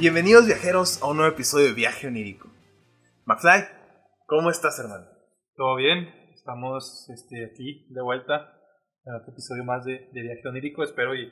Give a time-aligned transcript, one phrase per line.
[0.00, 2.48] Bienvenidos viajeros a un nuevo episodio de Viaje Onírico.
[3.26, 3.64] McFly,
[4.26, 5.06] ¿cómo estás, hermano?
[5.56, 6.08] ¿Todo bien?
[6.32, 8.50] Estamos este, aquí de vuelta
[9.04, 10.82] en otro episodio más de, de Viaje Onírico.
[10.82, 11.30] Espero y,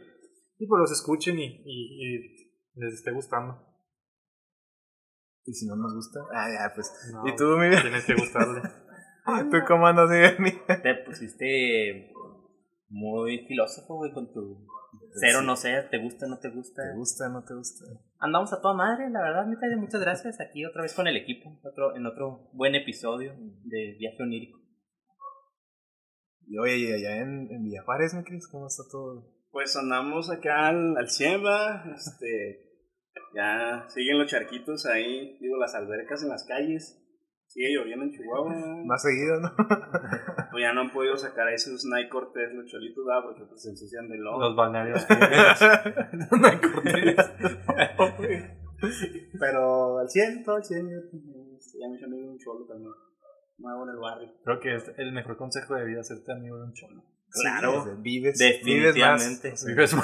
[0.59, 2.41] y pues los escuchen y, y- y
[2.75, 3.59] les esté gustando.
[5.47, 6.93] Y si no nos gusta, ah, ya, pues.
[7.13, 7.71] No, ¿Y tú, mi?
[7.81, 8.61] Tienes que gustarle.
[9.51, 10.19] ¿Tú cómo andas, mi
[10.51, 10.63] bien?
[10.67, 12.13] Te pusiste
[12.89, 14.67] muy filósofo, güey, con tu
[15.21, 15.47] cero, Sí.
[15.47, 16.83] no sé, te gusta, no te gusta.
[16.83, 17.85] ¿Te gusta, no te gusta?
[18.19, 20.41] Andamos a toda madre, la verdad, neta, muchas gracias.
[20.41, 24.59] Aquí otra vez con el equipo, otro, en otro buen episodio de Viaje Onírico.
[26.47, 28.49] Y oye, y allá en, en Villa Juárez, ¿me crees?
[28.49, 29.31] ¿Cómo está todo?
[29.51, 32.65] Pues andamos acá al, al 100, va, este,
[33.35, 37.03] ya siguen los charquitos ahí, digo, las albercas en las calles,
[37.49, 39.51] sigue lloviendo en Chihuahua, Más seguido, ¿no?
[40.51, 43.63] pues ya no han podido sacar a esos Nike Cortés, los cholitos, va, porque pues
[43.63, 44.39] se ensucian de lodo.
[44.39, 45.07] Los balnearios.
[46.31, 47.17] no hay cortes.
[49.41, 52.67] Pero al 100, todo al 100, yo, este, ya me hice amigo de un cholo
[52.67, 52.93] también,
[53.59, 54.33] nuevo en el barrio.
[54.45, 57.03] Creo que es el mejor consejo de vida hacerte amigo de un cholo.
[57.31, 59.55] Claro, Sí, vives, vives definitivamente.
[59.67, 59.95] Vives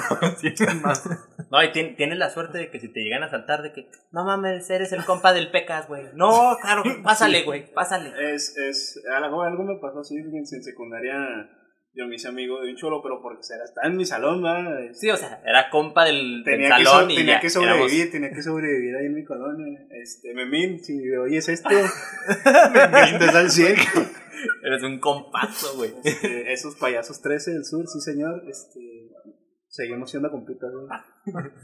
[0.81, 1.09] más.
[1.51, 3.89] No, y tien- tienes la suerte de que si te llegan a saltar, de que,
[4.11, 6.05] no mames, eres el compa del Pecas, güey.
[6.13, 8.11] No, claro, pásale, güey, pásale.
[8.33, 11.49] Es, es, algo, algo me pasó así, en secundaria,
[11.95, 14.81] yo me hice amigo de un cholo, pero porque era, estaba en mi salón, va,
[14.81, 17.39] este, Sí, o sea, era compa del, del Tenía, que, salón so- y tenía ya
[17.39, 19.79] que éramos- sobrevivir, tenía que sobrevivir ahí en mi colonia.
[19.91, 21.69] Este, Memín, si oyes esto,
[22.73, 23.75] Memín desde el 100.
[24.63, 25.91] Eres un compazo, güey.
[26.03, 28.43] Este, esos payasos 13 del sur, sí señor.
[28.49, 28.79] Este,
[29.67, 30.87] seguimos siendo compitas, güey.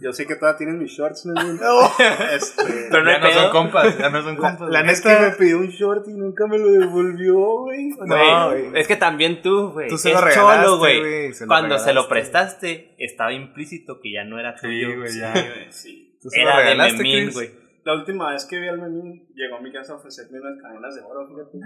[0.02, 1.60] Yo sé que todavía tienen mis shorts, Memín.
[2.34, 4.70] Este, Pero no ya no son compas, ya no son compas.
[4.70, 7.90] la es neta- que me pidió un short y nunca me lo devolvió, güey.
[8.06, 9.88] No, Güey, es que también tú, güey.
[9.90, 14.24] Tú se es lo regalaste, cholo, güey, Cuando se lo prestaste, estaba implícito que ya
[14.24, 14.98] no era Sí, tuyo.
[14.98, 15.34] güey, ya.
[15.36, 16.18] Sí, güey, sí.
[16.22, 17.52] ¿Tú se lo Era de Memín, güey.
[17.84, 20.96] La última vez que vi al Memín, llegó a mi casa a ofrecerme unas cadenas
[20.96, 21.58] de oro, fíjate.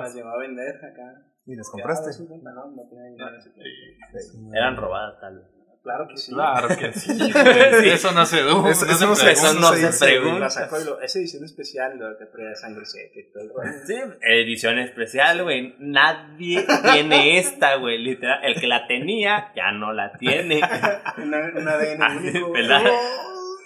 [0.00, 1.26] Las llevó a vender acá.
[1.46, 2.06] ¿Y las Ya, compraste?
[2.06, 3.30] 250, no, no tenía dinero.
[3.42, 4.54] tiempo.
[4.56, 5.46] Eran robadas, tal vez.
[5.84, 6.32] Claro que sí.
[6.32, 7.12] Claro que sí.
[7.82, 7.88] Sí.
[7.90, 8.70] Eso no se duda.
[8.70, 9.50] Eso- eso no se- pregunta.
[9.50, 10.48] Eso no se se pregunta.
[10.84, 13.70] Lo- edición especial de que trae sangre seca y todo el rollo.
[13.86, 15.76] Sí, edición especial, güey.
[15.78, 17.98] Nadie tiene esta, güey.
[18.02, 18.40] Literal.
[18.44, 20.60] El que la tenía ya no la tiene.
[21.18, 22.52] Una, un ADN.
[22.52, 22.82] ¿verdad?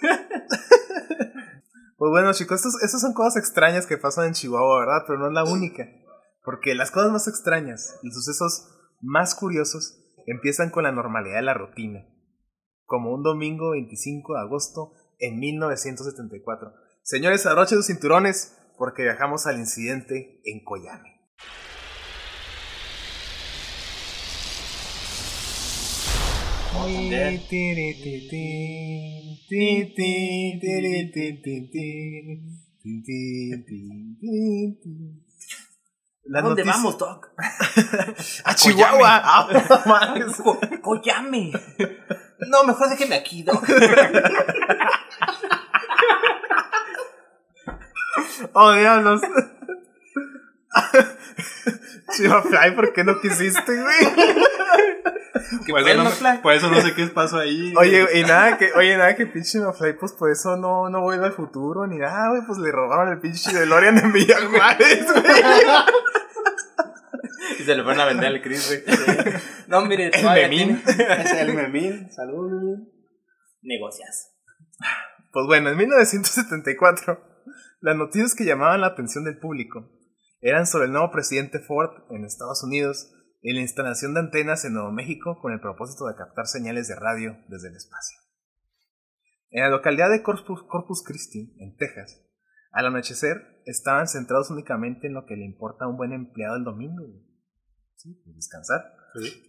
[1.97, 5.03] Pues bueno, chicos, estos, estas son cosas extrañas que pasan en Chihuahua, ¿verdad?
[5.05, 5.85] Pero no es la única.
[6.45, 8.69] Porque las cosas más extrañas, los sucesos
[9.01, 9.98] más curiosos,
[10.31, 12.05] empiezan con la normalidad de la rutina.
[12.85, 16.73] Como un domingo 25 de agosto en 1974.
[17.03, 21.19] Señores, abrochen sus cinturones porque viajamos al incidente en Coyame.
[36.29, 37.29] ¿A Las dónde noticias- vamos, Doc?
[38.45, 39.21] ¡A Chihuahua!
[39.23, 39.47] ¡Ah!
[40.43, 41.51] Co- Coyame.
[42.47, 43.63] No, mejor déjeme aquí, Doc.
[48.53, 49.21] ¡Oh, diablos!
[52.15, 53.97] Chihuahua Fly, ¿por qué no quisiste, güey?
[55.67, 57.73] Por eso, no, por eso no sé qué pasó ahí.
[57.77, 61.25] Oye, y nada que, oye, nada que pinche Mafly, pues por eso no, no vuelve
[61.27, 65.43] al futuro ni nada, güey, pues le robaron el pinche DeLorean en Villa Juárez, güey.
[67.59, 69.33] Y se le fueron a vender al Chris, güey.
[69.67, 70.81] No, mire, El Memín.
[70.83, 72.11] tiene- Es el Memín.
[72.11, 72.91] Saludos, Memín.
[73.61, 74.35] Negocias.
[75.31, 77.21] Pues bueno, en 1974,
[77.81, 79.89] las noticias que llamaban la atención del público
[80.41, 83.11] eran sobre el nuevo presidente Ford en Estados Unidos
[83.41, 86.95] y la instalación de antenas en Nuevo México con el propósito de captar señales de
[86.95, 88.17] radio desde el espacio.
[89.51, 92.21] En la localidad de Corpus, Corpus Christi, en Texas,
[92.71, 96.63] al anochecer estaban centrados únicamente en lo que le importa a un buen empleado el
[96.63, 97.03] domingo.
[97.99, 98.81] Sí, pues descansar.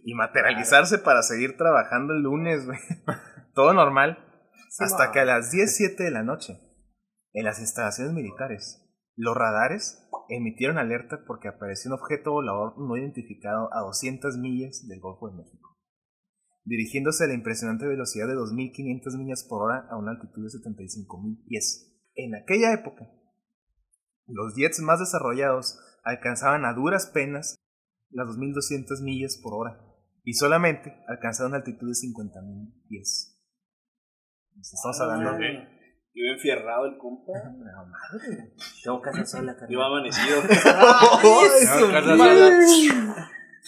[0.03, 2.79] Y materializarse para seguir trabajando el lunes, güey.
[3.55, 4.17] Todo normal.
[4.79, 6.59] hasta que a las 10.07 de la noche,
[7.31, 13.69] en las instalaciones militares, los radares emitieron alerta porque apareció un objeto volador no identificado
[13.73, 15.77] a 200 millas del Golfo de México,
[16.65, 21.45] dirigiéndose a la impresionante velocidad de 2.500 millas por hora a una altitud de 75.000
[21.47, 21.87] pies.
[22.15, 23.07] En aquella época,
[24.27, 27.55] los jets más desarrollados alcanzaban a duras penas
[28.11, 29.79] las 2.200 millas por hora
[30.23, 33.37] y solamente alcanzaron una altitud de 50.000 pies.
[34.49, 35.81] Entonces, Estamos hablando de...
[36.13, 37.31] Iba enfierrado el compa.
[37.57, 38.53] No, madre.
[38.83, 39.85] Tengo casa sola, Iba carnal.
[39.85, 40.41] amanecido.
[41.23, 42.59] Ay, No, su casa madre.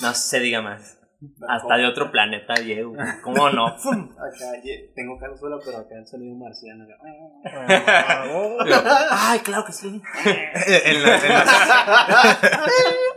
[0.02, 1.00] No se diga más.
[1.48, 2.98] Hasta de otro planeta llego.
[3.24, 3.68] ¿Cómo no?
[3.68, 3.80] Acá,
[4.94, 6.84] tengo cara sola, pero acá han salido marciano.
[6.84, 6.98] acá.
[9.32, 10.02] Ay, claro que sí.
[10.26, 11.46] en la, en la-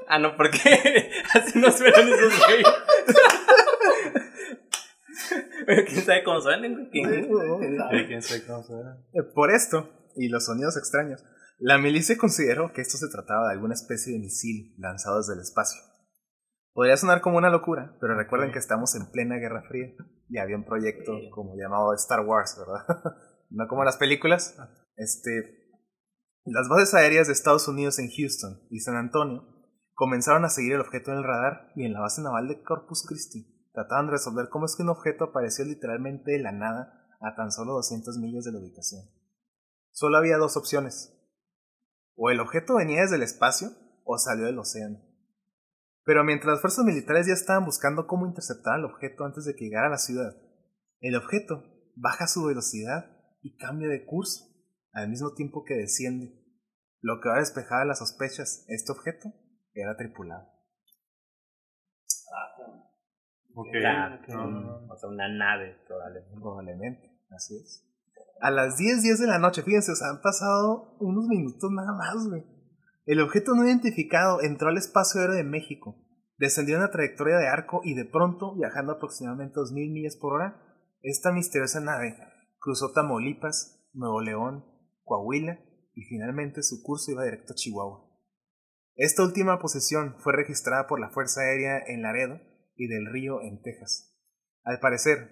[0.08, 1.10] Ah, no, ¿por qué?
[1.34, 2.66] Así no suenan esos güeyes.
[5.66, 6.88] Pero quién sabe cómo suenan.
[6.90, 7.28] ¿Quién-
[8.06, 8.98] quién sabe cómo suena.
[9.12, 11.24] Eh, Por esto, y los sonidos extraños,
[11.58, 15.40] la milicia consideró que esto se trataba de alguna especie de misil lanzado desde el
[15.40, 15.80] espacio.
[16.72, 19.88] Podría sonar como una locura, pero recuerden que estamos en plena Guerra Fría
[20.28, 21.30] y había un proyecto Sí.
[21.30, 22.84] como llamado Star Wars, ¿verdad?
[23.50, 24.54] no como las películas.
[24.96, 25.70] Este,
[26.44, 29.42] las bases aéreas de Estados Unidos en Houston y San Antonio
[29.96, 33.04] comenzaron a seguir el objeto en el radar y en la base naval de Corpus
[33.08, 37.34] Christi trataban de resolver cómo es que un objeto apareció literalmente de la nada a
[37.34, 39.02] tan solo 200 millas de la ubicación.
[39.90, 41.14] Solo había dos opciones.
[42.14, 43.70] O el objeto venía desde el espacio
[44.04, 45.00] o salió del océano.
[46.04, 49.64] Pero mientras las fuerzas militares ya estaban buscando cómo interceptar al objeto antes de que
[49.64, 50.36] llegara a la ciudad,
[51.00, 51.64] el objeto
[51.96, 54.44] baja su velocidad y cambia de curso
[54.92, 56.38] al mismo tiempo que desciende,
[57.00, 58.64] lo que va a despejar las sospechas.
[58.68, 59.32] Este objeto
[59.80, 60.48] era tripulado.
[63.72, 64.92] Claro, No, no, no.
[64.92, 66.40] O sea, una nave, probablemente.
[66.40, 67.82] Probablemente, así es.
[68.40, 71.92] A las 10, 10 de la noche, fíjense, o sea, han pasado unos minutos nada
[71.96, 72.44] más, güey.
[73.06, 75.96] El objeto no identificado entró al espacio aéreo de México,
[76.36, 80.60] descendió en una trayectoria de arco y de pronto, viajando aproximadamente 2.000 millas por hora,
[81.02, 82.16] esta misteriosa nave
[82.58, 84.64] cruzó Tamaulipas, Nuevo León,
[85.04, 85.58] Coahuila
[85.94, 88.05] y finalmente su curso iba directo a Chihuahua.
[88.96, 92.40] Esta última posición fue registrada por la Fuerza Aérea en Laredo
[92.76, 94.14] y del Río en Texas.
[94.64, 95.30] Al parecer,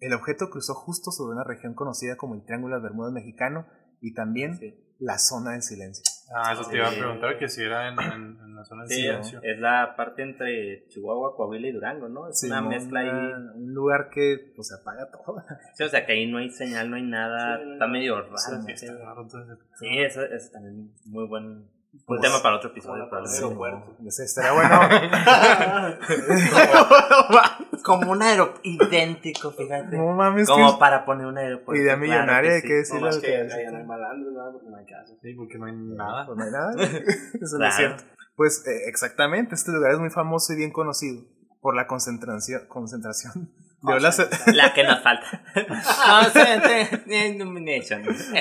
[0.00, 3.66] el objeto cruzó justo sobre una región conocida como el Triángulo de Bermudas Mexicano
[4.00, 4.60] y también
[4.98, 6.02] la zona de silencio.
[6.34, 6.98] Ah, eso te iba a Sí.
[6.98, 9.40] preguntar que si era en, en, en la zona de Sí, silencio.
[9.42, 12.28] es la parte entre Chihuahua, Coahuila y Durango, ¿no?
[12.28, 13.08] Es una Sí, mezcla ahí.
[13.08, 15.36] una- Un lugar que pues apaga todo.
[15.74, 17.58] Sí, o sea, que ahí no hay señal, no hay nada.
[17.62, 18.36] Sí, está medio raro.
[18.38, 19.38] Sí,
[19.78, 21.68] Sí, eso es también muy buen,
[22.04, 23.08] Pues, tema para otro episodio.
[23.08, 23.44] como la probablemente.
[23.44, 23.96] aeropuerto.
[24.06, 24.80] Ese estaría bueno.
[27.84, 29.96] Como un aeropuerto idéntico, fíjate.
[29.96, 31.80] no mames, Como que para poner un aeropuerto.
[31.80, 32.66] idea claro millonaria de sí.
[32.66, 34.52] qué decirle No más lo que que allá no hay malandros, ¿verdad?
[34.52, 35.14] Porque no hay casa.
[35.22, 36.26] Sí, porque no hay nada.
[36.26, 36.72] Pues no hay nada.
[36.82, 37.68] Eso no Claro.
[37.68, 38.04] es cierto.
[38.34, 41.22] Pues eh, exactamente, este lugar es muy famoso y bien conocido
[41.60, 43.50] por la concentración, concentración
[43.94, 44.18] olas,
[44.54, 45.42] La que nos falta.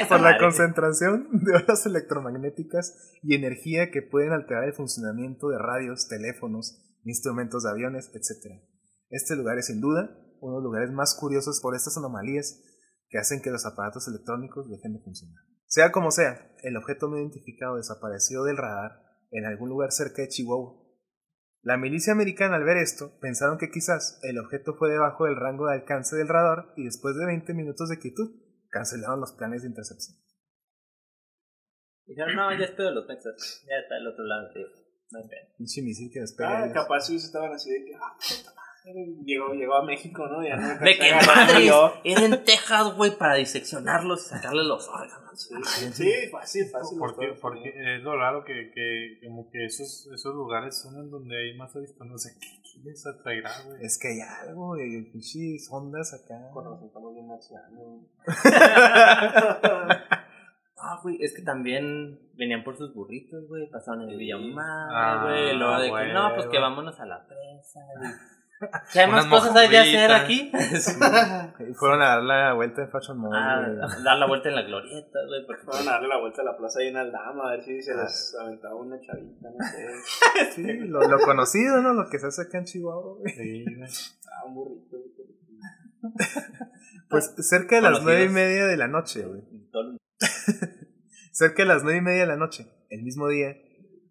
[0.09, 6.07] Por la concentración de olas electromagnéticas y energía que pueden alterar el funcionamiento de radios,
[6.07, 8.62] teléfonos, instrumentos de aviones, etc.
[9.09, 10.09] Este lugar es sin duda
[10.42, 12.62] uno de los lugares más curiosos por estas anomalías
[13.09, 15.42] que hacen que los aparatos electrónicos dejen de funcionar.
[15.68, 19.01] Sea como sea, el objeto no identificado desapareció del radar
[19.31, 20.85] en algún lugar cerca de Chihuahua.
[21.66, 25.66] La milicia americana al ver esto pensaron que quizás el objeto fue debajo del rango
[25.66, 28.40] de alcance del radar y después de 20 minutos de quietud
[28.70, 30.16] cancelaron los planes de intercepción.
[32.06, 33.66] Dijeron, no, ya estoy de los Texas.
[33.68, 34.68] Ya está del otro lado, tío.
[35.10, 35.56] No pedo.
[35.58, 36.56] Pinche misil que despega.
[36.56, 36.74] Ah, ellos.
[36.76, 37.96] capaz sí estaban así de que.
[37.96, 38.16] Ah,
[39.26, 40.44] llegó, llegó a México, ¿no?
[40.44, 41.72] Ya no De que madres,
[42.04, 45.22] era en Texas, güey, para diseccionarlos y sacarle los órganos.
[45.36, 46.98] Sí, sí, fácil, fácil.
[46.98, 51.36] Porque, porque es lo raro que, que como que esos, esos lugares son en donde
[51.38, 52.07] hay más avispas.
[52.07, 53.83] No sé qué, qué les atraerá, güey.
[53.83, 55.12] Es que hay algo, güey.
[55.12, 56.36] Pinches ondas acá.
[56.56, 58.06] Razón estamos bien marcianos.
[60.78, 65.24] Ah, güey, es que también venían por sus burritos, güey, pasaban en el Villamar, Ah,
[65.24, 68.12] güey, luego de que, güey, no, pues que vámonos a la presa, güey.
[68.94, 70.52] ¿Qué hay más cosas hay de hacer aquí?
[71.69, 73.31] Y Fueron a dar la vuelta en Fashion Mall.
[73.35, 73.68] Ah,
[74.04, 76.57] dar la vuelta en la glorieta, güey, porque Fueron a darle la vuelta a la
[76.57, 80.52] plaza ahí en Aldama, a ver si se les aventaba una chavita, no sé.
[80.56, 81.94] Sí, lo, lo conocido, ¿no?
[81.94, 83.33] Lo que se hace acá en Chihuahua, güey.
[83.33, 83.90] Sí, güey.
[84.31, 84.97] Ah, un burrito.
[87.09, 89.42] Pues cerca de las nueve y media de la noche, güey.
[89.71, 89.97] todo-
[91.31, 93.56] Cerca de las nueve y media de la noche, el mismo día,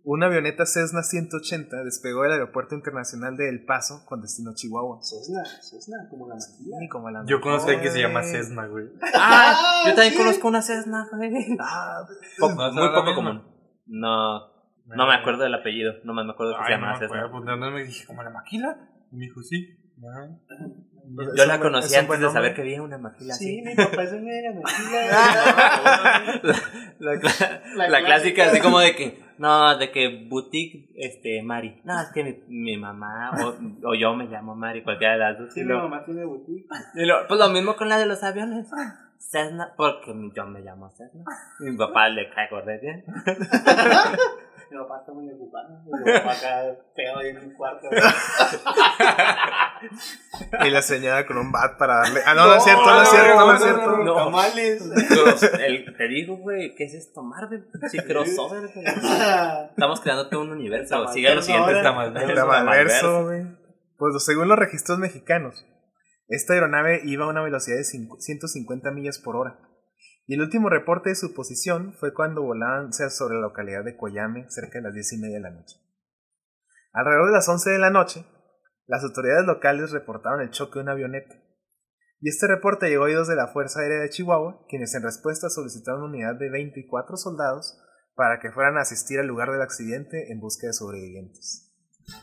[0.04, 4.98] una avioneta Cessna 180 despegó del Aeropuerto Internacional de El Paso con destino a Chihuahua.
[5.02, 6.76] Cessna, Cessna, como la maquilla.
[6.90, 8.22] Como a la Yo conozco a alguien que se llama.
[8.22, 8.86] Cessna, güey.
[9.14, 10.18] Ah, yo también sí.
[10.18, 11.56] conozco una Cessna, güey.
[11.58, 12.04] Ah,
[12.38, 13.42] Poco- ¿No muy poco común.
[13.86, 14.40] No,
[14.86, 17.30] no me acuerdo del apellido, no me acuerdo que se Ay, no llama acuerdo, Cessna.
[17.30, 18.76] pues no me dije, ¿como la maquila?
[19.10, 19.78] Y me dijo, sí.
[19.98, 20.28] Ajá.
[21.36, 23.62] Yo Es la conocí antes de saber que había una maquila Sí, así.
[23.62, 26.52] mi papá es una de la maquilla.
[26.98, 27.20] La, la
[27.76, 28.50] La la clásica, clásica.
[28.50, 31.80] así como de que, no, de que boutique, este, Mari.
[31.84, 35.38] No, es que mi, mi mamá o, o yo me llamo Mari, cualquiera de las
[35.38, 35.52] dos.
[35.54, 36.66] Sí, mi mamá tiene boutique.
[36.94, 38.68] y lo- pues lo mismo con la de los aviones.
[39.18, 41.24] Cessna, porque mi- yo me llamo Cessna.
[41.60, 43.04] Mi papá le cae correr bien.
[44.74, 45.68] Mi papá está muy ocupado.
[45.86, 46.64] Mi papá acá
[46.96, 47.88] pegado ahí en mi cuarto.
[50.64, 52.20] Y la señora con un bat para darle.
[52.26, 53.96] Ah, no, no, es cierto, no, es cierto, no, es cierto.
[53.98, 54.14] no.
[54.14, 54.82] Tamales.
[55.60, 57.22] El- te digo, güey, ¿qué es esto?
[57.22, 58.86] Marvel, sí, crossover, güey.
[59.70, 61.06] Estamos creando todo un universo.
[61.08, 63.46] Sigue los siguientes Tamalverso, güey.
[63.96, 65.64] Pues según los registros mexicanos,
[66.28, 69.58] esta aeronave iba a una velocidad de cinco- 150 millas por hora.
[70.26, 74.46] Y el último reporte de su posición fue cuando volaban sobre la localidad de Coyame,
[74.48, 75.76] cerca de las 10 y media de la noche.
[76.92, 78.24] Alrededor de las 11 de la noche,
[78.86, 81.34] las autoridades locales reportaron el choque de una avioneta.
[82.20, 85.50] Y este reporte llegó a oídos de la Fuerza Aérea de Chihuahua, quienes en respuesta
[85.50, 87.78] solicitaron una unidad de 24 soldados
[88.14, 91.70] para que fueran a asistir al lugar del accidente en busca de sobrevivientes.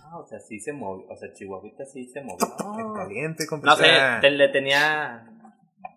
[0.06, 1.06] Ah, o sea, sí se movió.
[1.08, 2.48] O sea, Chihuahuita sí se movió.
[2.80, 3.58] En caliente, Oh.
[3.58, 3.84] No sé,
[4.22, 5.28] te- le tenía.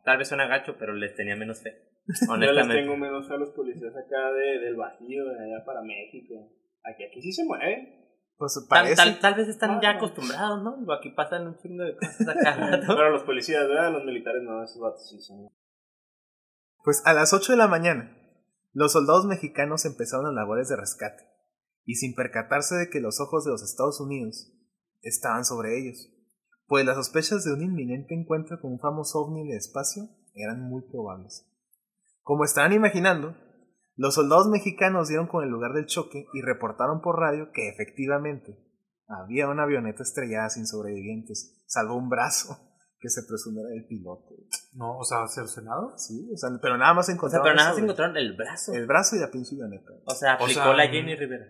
[0.04, 1.72] Tal vez suena gacho, pero les tenía menos fe.
[2.06, 2.74] Yo les Honestamente.
[2.82, 6.34] tengo menos a los policías acá de, del Bajío, de allá para México.
[6.84, 8.02] Aquí, aquí sí se mueven.
[8.36, 8.96] Pues Tal, parece.
[8.96, 10.76] tal, tal vez están Ah, ya acostumbrados, ¿no?
[10.78, 12.56] Digo, Aquí pasan un chingo de cosas acá.
[12.78, 12.94] ¿no?
[12.96, 13.92] Pero los policías, ¿verdad?
[13.92, 15.48] Los militares no, esos vatos sí son.
[16.82, 18.14] Pues a las 8 de la mañana,
[18.72, 21.24] los soldados mexicanos empezaron las labores de rescate,
[21.86, 24.52] y sin percatarse de que los ojos de los Estados Unidos
[25.02, 26.10] estaban sobre ellos,
[26.66, 30.82] pues las sospechas de un inminente encuentro con un famoso ovni el espacio eran muy
[30.90, 31.46] probables.
[32.24, 33.36] Como estaban imaginando,
[33.96, 38.58] los soldados mexicanos dieron con el lugar del choque y reportaron por radio que efectivamente
[39.06, 42.56] había una avioneta estrellada sin sobrevivientes, salvo un brazo
[42.98, 44.34] que se presume era del piloto.
[44.72, 45.92] No, o sea, cercenado.
[45.98, 48.72] Sí, o sea, pero nada más O sea, encontraron pero nada más encontraron el brazo.
[48.72, 49.92] el brazo y la pinche avioneta.
[50.06, 51.44] O sea, aplicó sea, la Jenny Rivera.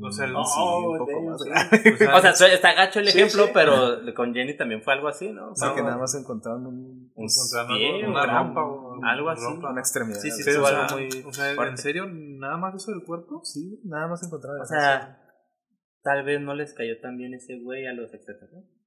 [0.00, 1.48] O sea, el- Mm, sí, Oh, un poco damn, más sí.
[1.50, 1.94] grave.
[1.94, 3.50] O sea, O sea, su- está gacho el Sí, ejemplo, sí.
[3.52, 5.50] pero con Jenny también fue algo así, ¿no?
[5.50, 7.26] O sea, No, que nada más encontraron un, un
[7.68, 9.44] pie, una un rampa o algo así.
[9.44, 9.70] rompa.
[9.70, 10.18] una extremidad.
[10.20, 13.40] Sí, sí, o sea, algo muy o sea, ¿en serio nada más eso del cuerpo?
[13.44, 15.18] Sí, nada más encontraron O sea,
[16.02, 18.81] tal vez no les cayó tan bien ese güey a los extraterrestres.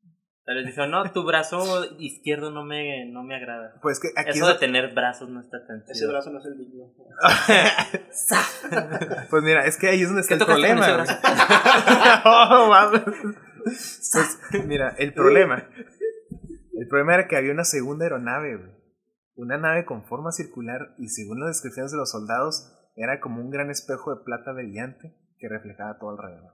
[0.45, 3.79] Tal vez dijeron, no, tu brazo izquierdo no me, no me agrada.
[3.81, 6.45] Pues que aquí Eso es- de tener brazos no está tan Ese brazo no es
[6.45, 6.93] el digno.
[9.29, 11.03] Pues mira, es que ahí es donde está ¿Qué el problema.
[13.65, 15.67] Pues, mira, el problema.
[16.73, 18.71] El problema era que había una segunda aeronave, güey.
[19.35, 23.49] Una nave con forma circular y según las descripciones de los soldados, era como un
[23.49, 26.53] gran espejo de plata brillante que reflejaba todo alrededor.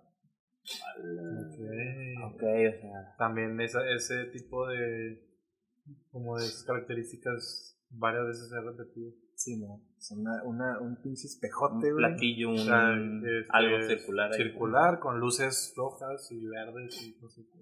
[0.63, 2.33] Ok.
[2.33, 3.15] Ok, o sea.
[3.17, 5.27] También esa, ese tipo de
[6.11, 9.11] como de características varias veces se ha repetido.
[9.35, 9.81] Sí, no.
[9.97, 12.05] Es una, una, un pinche espejote, Un güey.
[12.11, 14.31] platillo, un, O sea, este, algo circular.
[14.31, 14.37] ahí.
[14.43, 17.61] Circular con luces rojas y verdes y no sé qué.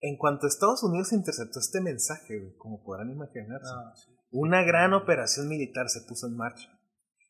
[0.00, 4.12] En cuanto Estados Unidos interceptó este mensaje, güey, como podrán imaginarse, Ah, sí.
[4.30, 6.68] una gran operación militar se puso en marcha.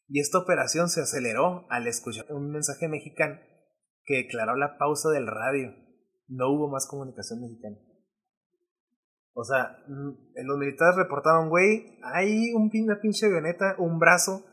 [0.08, 3.38] Y esta operación se aceleró al escuchar un mensaje mexicano
[4.06, 5.74] que declaró la pausa del radio.
[6.28, 7.76] No hubo más comunicación mexicana.
[9.34, 14.46] O sea, mm, los militares reportaron, güey, hay un, una pinche avioneta, un brazo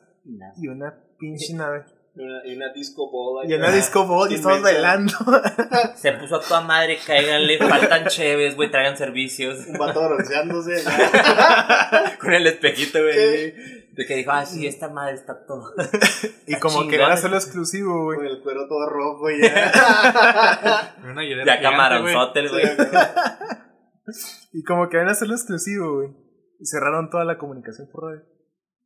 [0.57, 1.85] y una pinche nave.
[2.15, 3.49] Y una, y una disco ball.
[3.49, 5.13] Y una disco ball y estamos bailando.
[5.95, 9.65] Se puso a toda madre, cáiganle, faltan cheves, güey, traigan servicios.
[9.65, 10.83] Un vato bronceándose.
[12.21, 13.53] Con el espejito, güey.
[13.93, 15.71] De que dijo, ah, sí, esta madre está todo.
[16.47, 18.17] y como que van a hacerlo exclusivo, güey.
[18.17, 20.95] Con el cuero todo rojo y ya.
[21.03, 22.63] Una Ya gigante, camaronzote, el güey.
[24.51, 26.09] Y como que van a hacerlo exclusivo, güey.
[26.59, 28.32] Y cerraron toda la comunicación por radio.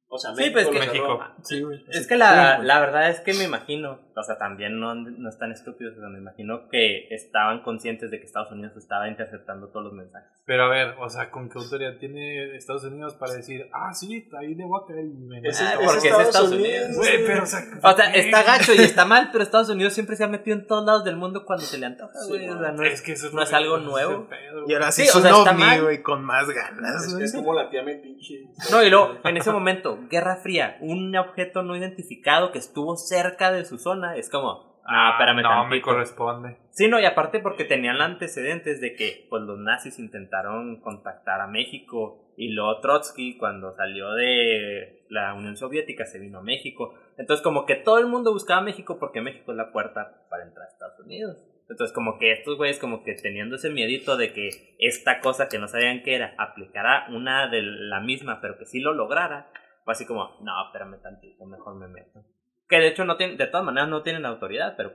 [0.10, 0.54] O sea, Sí, México.
[0.54, 1.18] pues que lo cerró.
[1.20, 1.26] México.
[1.44, 1.64] Sí.
[1.90, 5.52] Es que la, la verdad es que me imagino, o sea, también no, no están
[5.52, 9.86] estúpidos, o sea, me imagino que estaban conscientes de que Estados Unidos estaba interceptando todos
[9.86, 10.30] los mensajes.
[10.46, 14.28] Pero a ver, o sea, ¿con qué autoridad tiene Estados Unidos para decir, ah, sí,
[14.40, 16.96] ahí de caer y me Ah, ese porque es Estados Unidos.
[16.96, 20.16] Güey, pero, o sea, O sea, está gacho y está mal, pero Estados Unidos siempre
[20.16, 22.50] se ha metido en todos lados del mundo cuando se le antoja, Sí, güey.
[22.50, 22.62] o no.
[22.62, 24.28] sea, no es, que eso no es algo nuevo.
[24.28, 25.82] pedo, Y ahora sí, Sí, es o un sea, está mal.
[25.84, 28.46] güey, con más ganas, Es, es como la tía Metiche.
[28.72, 33.52] No, y luego, en ese momento, Guerra Fría, un objeto no identificado que estuvo cerca
[33.52, 36.58] de su zona, es como, ah, espérame No, me corresponde.
[36.72, 41.48] Sí, no, y aparte porque tenían antecedentes de que pues los nazis intentaron contactar a
[41.48, 46.94] México y luego Trotsky cuando salió de la Unión Soviética se vino a México.
[47.18, 50.66] Entonces como que todo el mundo buscaba México porque México es la puerta para entrar
[50.68, 51.38] a Estados Unidos.
[51.70, 55.60] Entonces como que estos güeyes como que teniendo ese miedito de que esta cosa que
[55.60, 59.50] no sabían qué era aplicara una de la misma pero que sí lo lograra,
[59.84, 62.24] fue así como, no, espérame tantito, mejor me meto.
[62.68, 64.92] Que de hecho no tienen, de todas maneras no tienen autoridad, pero...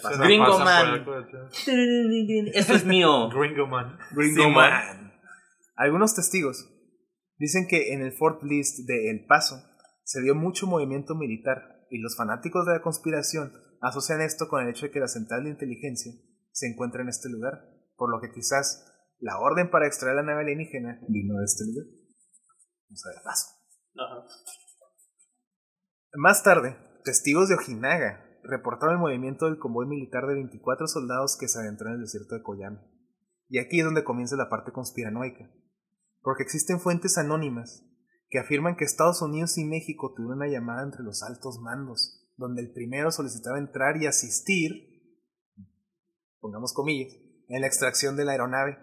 [0.00, 1.04] pues, la Gringo Man.
[2.54, 3.28] Eso es mío.
[3.34, 3.98] Gringo Man.
[4.12, 5.12] Gringo Sí, Man.
[5.76, 6.68] Algunos testigos
[7.38, 9.56] dicen que en el Fort List de El Paso
[10.04, 14.70] se vio mucho movimiento militar y los fanáticos de la conspiración asocian esto con el
[14.70, 16.12] hecho de que la central de inteligencia
[16.52, 18.86] se encuentra en este lugar, por lo que quizás
[19.18, 21.86] la orden para extraer la nave alienígena vino de este lugar.
[22.88, 23.46] Vamos a ver paso.
[23.96, 24.26] Ajá.
[26.14, 31.48] Más tarde, testigos de Ojinaga reportaron el movimiento del convoy militar de 24 soldados que
[31.48, 32.80] se adentró en el desierto de Koyame.
[33.48, 35.50] Y aquí es donde comienza la parte conspiranoica,
[36.20, 37.88] porque existen fuentes anónimas
[38.28, 42.60] que afirman que Estados Unidos y México tuvieron una llamada entre los altos mandos, donde
[42.60, 44.72] el primero solicitaba entrar y asistir,
[46.40, 47.14] pongamos comillas,
[47.48, 48.78] en la extracción de la aeronave.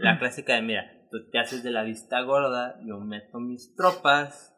[0.00, 4.53] La clásica de, mira, tú te haces de la vista gorda, yo meto mis tropas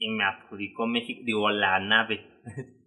[0.00, 2.26] y me adjudico México, digo, la nave.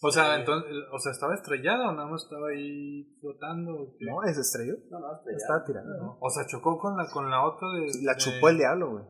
[0.00, 3.96] O sea, entonces, o sea, ¿estaba estrellada o nada más estaba ahí flotando?
[3.98, 4.22] ¿No?
[4.30, 4.74] ¿Es estrelló?
[4.92, 5.90] No, no, hasta Estaba tirando.
[5.98, 6.18] No.
[6.20, 8.04] O sea, chocó con la, con la otra de...
[8.04, 9.04] La de- chupó el diablo, güey.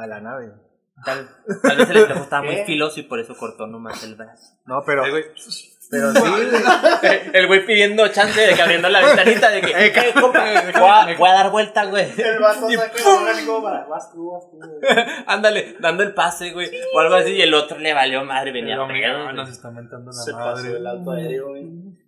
[0.00, 0.52] A la nave.
[1.04, 1.28] Tal,
[1.62, 4.56] tal vez el espejo estaba muy filoso y por eso cortó nomás el brazo.
[4.66, 5.02] No, pero.
[5.02, 5.24] Ay, güey.
[5.92, 7.20] Pero sí, güey.
[7.34, 10.42] El güey pidiendo chance de que abriendo la ventanita de que, eh, compa,
[10.80, 12.06] voy a, voy a dar vuelta, güey.
[12.16, 13.24] El vato Y saca ¡pum!
[13.26, 14.56] la como para, vas tú, vas tú.
[14.56, 15.06] güey".
[15.26, 16.70] Ándale, dando el pase, güey.
[16.94, 19.34] O algo así, y el otro le valió madre, venía güey.
[19.34, 20.76] nos está mentando la Se pasó madre.
[20.78, 21.66] el alto aéreo, güey.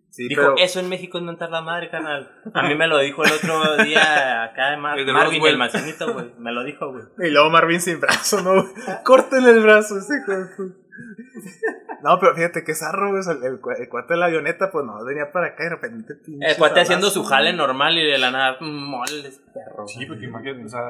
[0.09, 0.55] Sí, Dijo, pero.
[0.59, 2.31] eso en México es mentar la madre, carnal.
[2.55, 5.53] A mí me lo dijo el otro día acá de Mar El de Marvin, Roswell.
[5.55, 6.27] el marcianito, güey.
[6.39, 7.05] Me lo dijo, güey.
[7.19, 8.65] Y luego Marvin sin brazo, ¿no?
[9.03, 10.73] Córtenle el brazo, ese hijo.
[12.03, 13.23] No, pero fíjate que zarro, güey.
[13.27, 15.71] El, el, cua- el cuate de la avioneta, pues no, venía para acá y de
[15.71, 16.15] repente.
[16.41, 19.87] El cuate haciendo su jale normal y de la nada, moles, perro.
[19.87, 20.83] Sí, porque imagínate, o sea,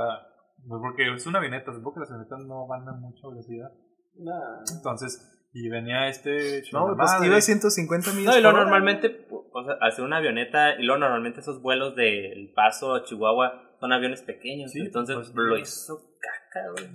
[0.66, 3.70] pues porque es una avioneta, supongo que las avionetas no van a mucha velocidad.
[4.16, 4.62] Nah.
[4.76, 7.26] Entonces, y venía este No, la pues madre.
[7.28, 8.34] iba a 150 millas.
[8.34, 8.52] No, y hora.
[8.58, 13.76] normalmente, o sea, hacer una avioneta, y luego normalmente esos vuelos del Paso a Chihuahua
[13.78, 14.72] son aviones pequeños.
[14.72, 16.86] Sí, entonces pues, lo hizo caca, güey.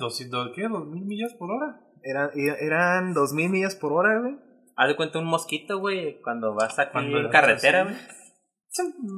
[0.53, 0.67] ¿Qué?
[0.67, 1.79] ¿Dos mil millas por hora?
[2.03, 4.37] Eran, eran 2000 millas por hora, güey.
[4.75, 7.95] Haz de cuenta un mosquito, güey, cuando vas aquí Cuando en carretera, güey.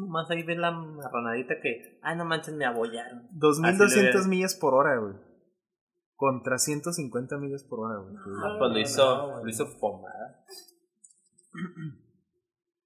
[0.07, 3.27] Más ahí ves la marranadita que, ay, no manches, me abollaron.
[3.33, 5.13] 2200 Así le- millas por hora, güey.
[6.15, 8.15] Contra 150 millas por hora, güey.
[8.57, 10.45] Pues lo hizo, no, lo hizo pomada.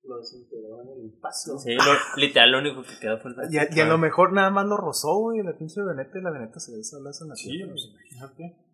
[0.04, 1.58] Lo desintegró en el paso.
[1.58, 1.82] Sí, lo-
[2.17, 4.65] literal, lo único que quedó fue el Y a, y a lo mejor nada más
[4.65, 7.63] lo rozó, güey, la pinche avioneta y la avioneta se le hizo en la Sí,
[7.67, 8.64] pues imagínate.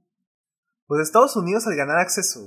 [0.87, 2.39] Pues Estados Unidos, al ganar acceso,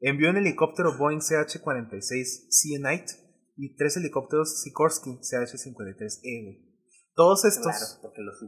[0.00, 3.08] envió un helicóptero Boeing CH-46 Sea Knight
[3.56, 6.68] y tres helicópteros Sikorsky CH-53E, güey.
[7.14, 7.66] Todos estos...
[8.00, 8.22] Claro, porque.
[8.22, 8.38] Los-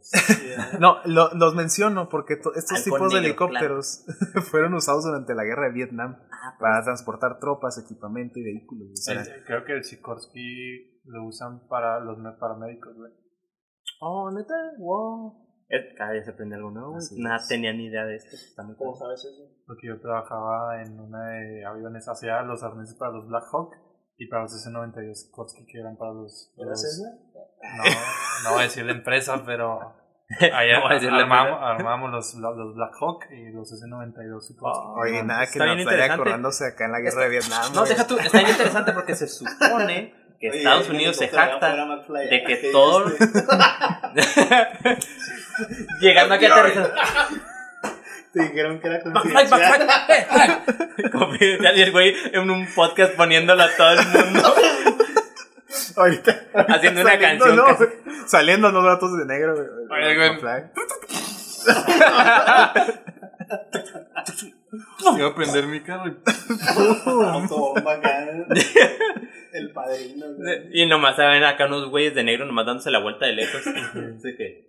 [0.80, 4.06] No, lo- los menciono porque to- estos tipos de helicópteros
[4.50, 8.88] fueron usados durante la guerra de Vietnam Ah, para transportar tropas, equipamiento y vehículos.
[8.92, 13.12] o sea, El- creo que el Sikorsky lo usan para los paramédicos, güey.
[14.00, 15.47] Oh, neta, wow.
[15.96, 16.96] Cada día se aprende algo nuevo.
[16.96, 17.48] Así Nada es.
[17.48, 18.34] tenía ni idea de esto.
[18.34, 19.52] Está muy ¿Cómo sabes eso?
[19.66, 23.74] Porque yo trabajaba en una de aviones, hacía los arneses para los Black Hawk
[24.16, 26.52] y para los S-92 Sikorsky, que eran para los...
[26.56, 27.02] ¿Era los-?
[27.62, 29.78] No, no voy a decir la empresa, pero
[30.40, 30.86] allá No
[31.66, 34.86] armamos, los, los Black Hawk y los S-92 Sikorsky.
[35.02, 36.14] Oye, nada que Está bien nos vaya interesante.
[36.14, 37.72] acordándose acá en la guerra de Vietnam.
[37.74, 38.18] No, deja tú.
[38.18, 42.72] Está bien interesante porque se supone que Oye, Estados Unidos se jacta de que Aquellos
[42.72, 43.04] todo-
[44.14, 44.98] de-
[46.00, 46.94] Llegando aquí a aterrizar.
[48.32, 49.88] Te dijeron que era confidencial.
[51.12, 54.54] Confidencial, y el güey en un podcast poniéndolo a todo el mundo.
[55.96, 56.44] Ahorita.
[56.68, 58.28] Haciendo una Saliendo, canción no, casi-.
[58.28, 59.66] Saliendo los datos de negro, güey.
[60.04, 60.30] Oye, güey.
[65.16, 66.14] Iba a prender mi carro.
[69.52, 70.26] El padrino.
[70.36, 70.68] güey.
[70.72, 73.66] Y nomás saben acá unos güeyes de negro nomás dándose la vuelta de lejos.
[73.66, 74.67] Así que,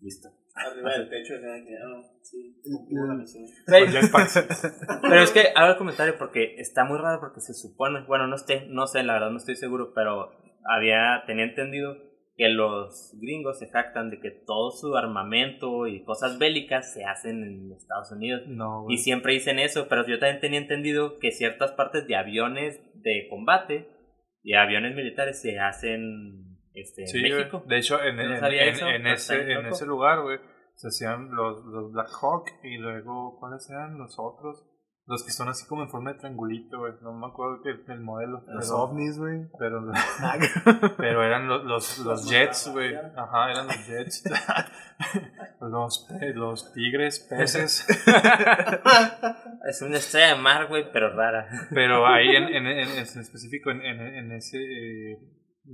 [0.00, 0.28] listo.
[0.54, 1.34] Arriba del techo.
[1.40, 3.44] que, ah, sí, cumplió la misión.
[3.66, 8.36] Pero es que hago el comentario porque está muy raro porque se supone, bueno, no
[8.36, 10.32] esté, no sé, la verdad no estoy seguro, pero
[10.64, 11.96] había, tenía entendido
[12.36, 17.42] que los gringos se jactan de que todo su armamento y cosas bélicas se hacen
[17.42, 18.42] en Estados Unidos.
[18.46, 22.80] No, Y siempre dicen eso, pero yo también tenía entendido que ciertas partes de aviones
[22.94, 23.88] de combate
[24.44, 26.47] y aviones militares se hacen
[26.80, 27.20] este, Sí.
[27.22, 27.62] México.
[27.66, 30.38] De hecho, en, ese, en lugar, güey,
[30.74, 34.64] se hacían los, los Black Hawk y luego, ¿cuáles eran los otros?
[35.06, 36.92] Los que son así como en forma de triangulito, güey.
[37.00, 38.42] No me acuerdo que el modelo.
[38.46, 39.40] Los pero- ovnis, güey.
[39.58, 39.90] Pero,
[40.98, 42.94] pero eran los, los, los jets, güey.
[42.94, 44.22] Ajá, eran los jets.
[45.62, 47.86] los, los tigres, peces.
[49.68, 51.46] Es una estrella de mar, güey, pero rara.
[51.72, 54.58] Pero ahí en, en, en, en específico, en, en, en ese.
[54.58, 55.18] eh,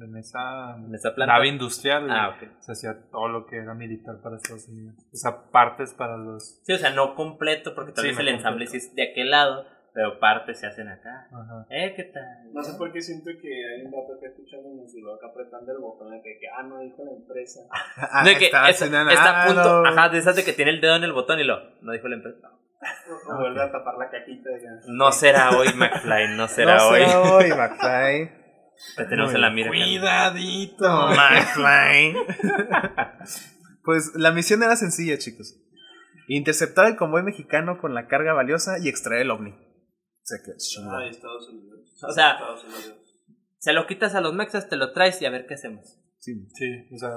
[0.01, 1.33] En esa En esa planta.
[1.35, 2.49] nave industrial, Ah, ok.
[2.61, 4.95] se hacía todo lo que era militar para Estados Unidos.
[5.13, 6.61] O sea, partes para los.
[6.65, 9.11] Sí, o sea, no completo, porque tal Sí, vez no el ensamble sí es de
[9.11, 11.29] aquel lado, pero partes se hacen acá.
[11.31, 11.67] Ajá.
[11.71, 12.53] Eh, ¿qué tal?
[12.53, 15.79] No sé por qué siento que hay un vato que escuchando música acá apretando el
[15.79, 17.61] botón de que, ah, no dijo la empresa.
[17.97, 19.13] Ah, de que está cenando.
[19.13, 19.89] está a punto, Ah, no.
[20.01, 22.09] ajá, de esas de que tiene el dedo en el botón y lo, no dijo
[22.09, 22.51] la empresa.
[23.31, 24.51] O vuelve a tapar la cajita.
[24.51, 27.01] de No será hoy, McFly, no será no hoy.
[27.05, 28.44] será hoy, McFly.
[28.97, 29.69] Te tenemos en la mira.
[29.69, 31.09] Cuidadito.
[31.09, 32.15] McFly.
[33.85, 35.57] pues la misión era sencilla, chicos.
[36.29, 39.51] Interceptar el convoy mexicano con la carga valiosa y extraer el ovni.
[39.51, 40.53] O sea que.
[40.97, 42.03] Ay, Estados Unidos.
[42.03, 42.95] O sea- Estados Unidos.
[43.59, 45.99] Se lo quitas a los mexas, te lo traes y a ver qué hacemos.
[46.19, 46.47] Sí.
[46.55, 47.11] Sí, o sea,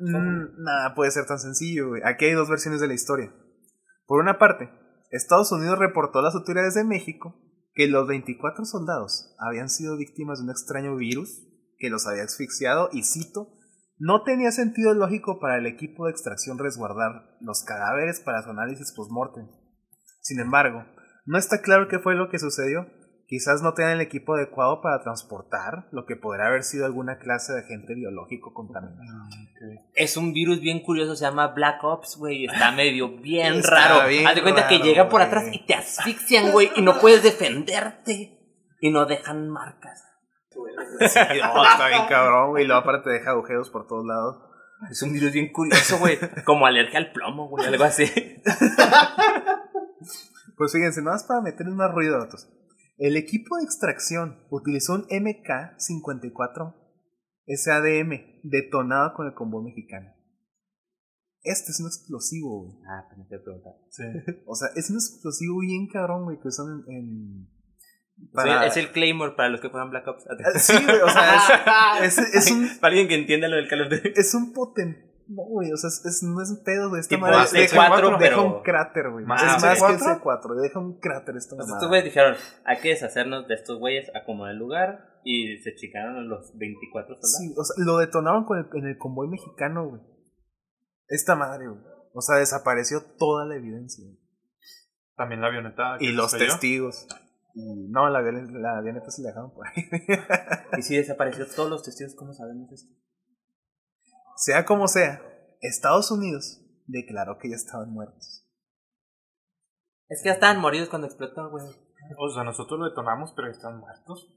[0.00, 2.02] Mm, nada puede ser tan sencillo, güey.
[2.04, 3.32] Aquí hay dos versiones de la historia.
[4.06, 4.68] Por una parte,
[5.12, 7.40] Estados Unidos reportó a las autoridades de México
[7.74, 11.42] que los 24 soldados habían sido víctimas de un extraño virus
[11.78, 13.48] que los había asfixiado y cito,
[13.98, 18.92] no tenía sentido lógico para el equipo de extracción resguardar los cadáveres para su análisis
[18.92, 19.48] postmortem.
[20.20, 20.84] Sin embargo,
[21.26, 22.86] no está claro qué fue lo que sucedió.
[23.26, 27.54] Quizás no tenían el equipo adecuado para transportar lo que podría haber sido alguna clase
[27.54, 29.28] de agente biológico contaminado.
[29.94, 32.44] Es un virus bien curioso, se llama Black Ops, güey.
[32.44, 34.08] Está medio bien Está raro.
[34.08, 37.00] bien Haz de cuenta que raro, llegan por atrás y te asfixian, güey, y no
[37.00, 38.38] puedes defenderte.
[38.80, 40.04] Y no dejan marcas.
[40.50, 42.64] Sí, no, está bien cabrón, güey.
[42.64, 44.36] Y luego aparte deja agujeros por todos lados.
[44.90, 46.18] Es un virus bien curioso, güey.
[46.44, 48.04] Como alergia al plomo, güey, algo así.
[50.56, 52.48] Pues fíjense, nada más para meter unos ruido datos.
[52.96, 56.74] El equipo de extracción utilizó un MK-54
[57.46, 60.10] SADM detonado con el convoy mexicano.
[61.42, 62.78] Este es un explosivo, güey.
[62.88, 63.72] Ah, pero te preguntar.
[63.90, 64.02] sí.
[64.46, 66.94] O sea, es un explosivo bien cabrón, güey, que usan en...
[66.94, 67.48] en-
[68.66, 70.24] Es el Claymore para los que juegan Black Ops.
[70.28, 72.68] Ah, Sí, güey, o sea, es, es, es un...
[72.80, 74.12] Para alguien que entienda lo del Call of Duty.
[74.14, 75.12] Es un poten...
[75.26, 77.00] No, güey, o sea, es, es- no es un pedo, güey.
[77.00, 79.24] Esta madre C4, deja, pero- deja un cráter, güey.
[79.24, 80.20] ¿Más es más que el C4?
[80.22, 81.76] C4, deja un cráter esta mamada.
[81.76, 82.34] estos güeyes dijeron,
[82.64, 87.14] hay que deshacernos de estos güeyes, acomodar el lugar y se chicaron a los 24
[87.14, 87.36] soldados.
[87.40, 90.02] Sí, o sea, lo detonaron con el- en el convoy mexicano, güey.
[91.08, 91.80] Esta madre, güey.
[92.12, 94.04] O sea, desapareció toda la evidencia.
[94.04, 94.18] güey.
[95.16, 95.96] También la avioneta.
[95.98, 97.06] que Y los testigos.
[97.54, 99.74] Y no, la, la avioneta se la dejaron por ahí.
[100.78, 102.92] Y si desapareció todos los testigos, ¿cómo sabemos esto?
[104.36, 105.20] Sea como sea,
[105.60, 108.46] Estados Unidos declaró que ya estaban muertos.
[110.08, 111.64] Es que ya estaban moridos cuando explotó, güey.
[112.18, 114.28] O sea, nosotros lo detonamos, pero están muertos.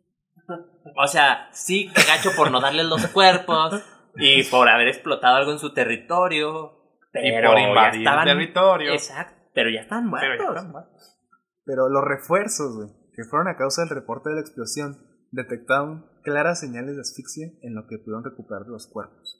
[0.96, 3.84] O sea, sí, que gacho por no darles los cuerpos
[4.16, 6.74] y por haber explotado algo en su territorio.
[7.14, 8.94] y Pero por ya invadir estaban- el territorio.
[8.94, 10.48] Exacto, pero ya están Pero ya muertos.
[10.56, 11.18] están muertos.
[11.66, 16.60] Pero los refuerzos, güey, que fueron a causa del reporte de la explosión, detectaron claras
[16.62, 19.37] señales de asfixia en lo que pudieron recuperar de los cuerpos.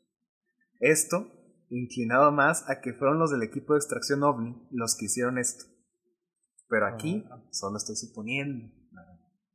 [0.80, 1.32] Esto,
[1.70, 5.66] inclinado más a que fueron los del equipo de extracción OVNI los que hicieron esto.
[6.70, 8.74] Pero aquí solo estoy suponiendo.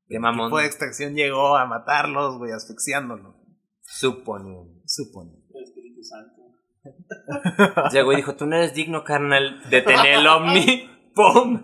[0.08, 0.46] Qué El mamón.
[0.46, 3.36] equipo de extracción llegó a matarlos, güey, asfixiándolos.
[3.82, 4.82] Suponiendo.
[4.86, 5.46] Suponiendo.
[5.54, 6.42] El Espíritu Santo.
[7.88, 10.88] Ese güey dijo, tú no eres digno, carnal, de tener el ovni.
[11.14, 11.62] ¡Pum!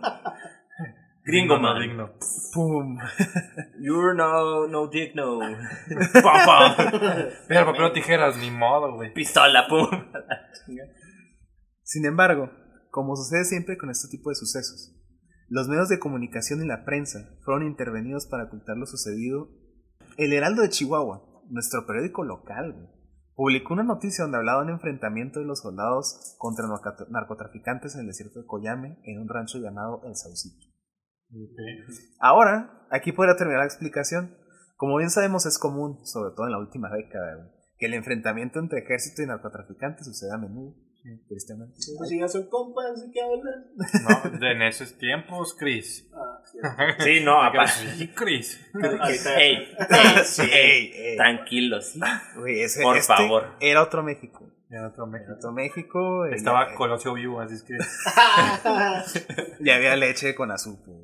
[1.29, 2.11] Gringo, no digno.
[2.55, 2.97] ¡Pum!
[3.81, 5.38] You're no, no digno.
[6.23, 6.75] Papá.
[7.47, 9.12] Pero papel o tijeras, ni modo, güey.
[9.12, 9.88] Pistola, pum.
[11.83, 12.51] Sin embargo,
[12.91, 14.95] como sucede siempre con este tipo de sucesos,
[15.49, 19.49] los medios de comunicación y la prensa fueron intervenidos para ocultar lo sucedido.
[20.17, 22.87] El Heraldo de Chihuahua, nuestro periódico local, güey,
[23.35, 28.01] publicó una noticia donde hablaba de un enfrentamiento de los soldados contra narco- narcotraficantes en
[28.03, 30.67] el desierto de Coyame, en un rancho llamado El Saucito.
[32.21, 34.37] Ahora, aquí podría terminar la explicación.
[34.77, 38.59] Como bien sabemos, es común, sobre todo en la última década, güey, que el enfrentamiento
[38.61, 40.75] entre ejército y narcotraficantes sucede a menudo,
[41.29, 41.75] tristemente.
[41.97, 43.67] Pues si ya son compas, ¿de qué hablan?
[44.33, 46.09] No, de en esos tiempos, Chris.
[46.14, 46.59] Ah, sí.
[47.19, 47.73] Sí, no, aparte.
[47.97, 48.61] Sí, Chris.
[49.37, 51.95] Ey, ey, Sí, ey, tranquilos.
[52.47, 53.57] Ese- Por este favor.
[53.61, 54.45] Era otro México.
[54.71, 55.33] En otro México.
[55.37, 56.27] Otro México.
[56.27, 57.75] eh, Estaba ya, Colosio vivo, así es que.
[59.64, 60.95] ya había leche con azúcar.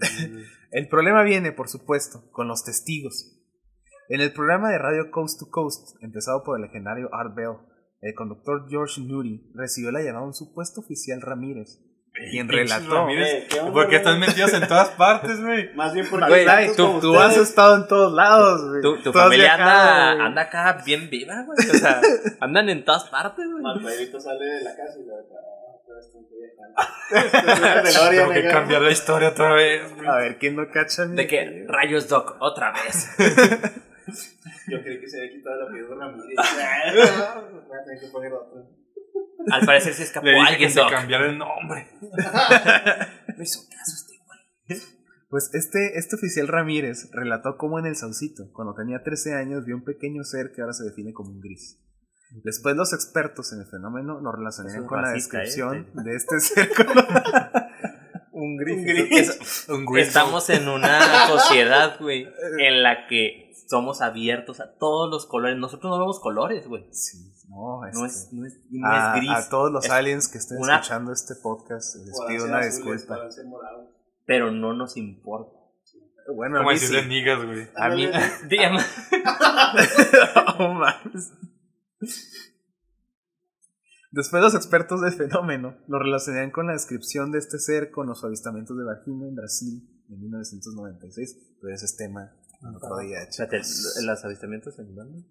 [0.70, 3.34] El problema viene, por supuesto, con los testigos.
[4.10, 7.56] En el programa de radio Coast to Coast, empezado por el legendario Art Bell,
[8.00, 11.80] el conductor George Newry recibió la llamada de un supuesto oficial Ramírez,
[12.30, 12.94] quien relató.
[12.94, 13.46] Ramírez.
[13.48, 15.72] ¿qué onda, ¿Por qué están metidos en todas partes, güey?
[15.74, 18.82] Más bien porque Güey, tú, tú has estado en todos lados, güey.
[18.82, 20.26] Tu, tu familia viajado, anda, güey.
[20.26, 21.58] anda acá bien viva, güey.
[21.58, 22.00] O sea,
[22.40, 23.62] andan en todas partes, güey.
[23.62, 25.47] Mal Pedrito sale de la casa y lo ah,
[27.10, 29.82] Tengo que cambiar la historia otra vez.
[30.06, 31.06] A ver, ¿quién no cacha?
[31.06, 33.10] De que rayos Doc, otra vez.
[34.68, 36.36] Yo creí que se había quitado la piedra Ramírez.
[36.36, 38.68] Voy a tener que poner otro.
[39.50, 40.90] Al parecer se escapó Le dije alguien, que se Doc.
[40.90, 41.88] cambiara el nombre.
[42.00, 44.80] No hizo caso este güey.
[45.30, 49.76] Pues este, este oficial Ramírez relató cómo en el Saucito, cuando tenía 13 años, vio
[49.76, 51.78] un pequeño ser que ahora se define como un gris.
[52.30, 56.02] Después los expertos en el fenómeno lo relacionaron con la racista, descripción este.
[56.02, 56.86] de este ser con-
[58.32, 59.10] Un gris.
[59.10, 60.08] Es- Un gris.
[60.08, 62.26] Estamos en una sociedad, güey,
[62.58, 65.56] en la que somos abiertos a todos los colores.
[65.58, 66.86] Nosotros no vemos colores, güey.
[66.92, 69.30] Sí, no, No este, es, no es, no a, es gris.
[69.30, 73.18] a todos los Es aliens que estén una- escuchando este podcast, les pido una disculpa.
[74.26, 75.56] Pero no nos importa.
[76.36, 77.08] Bueno, a Como mí decirle sí.
[77.08, 77.66] nigas, güey.
[77.74, 78.06] A mí,
[78.50, 78.80] dígame.
[80.58, 81.32] No mames.
[84.10, 88.24] Después los expertos del fenómeno lo relacionaron con la descripción de este ser con los
[88.24, 92.32] avistamientos de vagina en Brasil en 1996, pero ese es tema
[92.62, 93.18] en otro día.
[94.06, 95.24] ¿los avistamientos en dónde?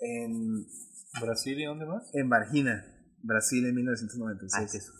[0.00, 0.66] En,
[1.20, 2.08] ¿Brasil y dónde más?
[2.14, 2.84] en Vargina,
[3.22, 4.72] Brasil en Ah, 1996.
[4.72, 4.92] qué su-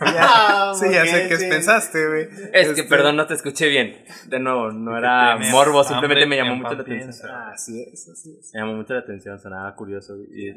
[0.00, 1.48] Ya- sí, ya sé qué sí.
[1.48, 2.22] pensaste, güey.
[2.52, 4.04] Es que, Este- perdón, no te escuché bien.
[4.28, 7.30] De nuevo, no era tienes morbo, simplemente me llamó mucho la atención.
[7.30, 8.50] Ah, Así es, así es.
[8.54, 10.14] Me llamó mucho la atención, sonaba curioso.
[10.16, 10.54] Y,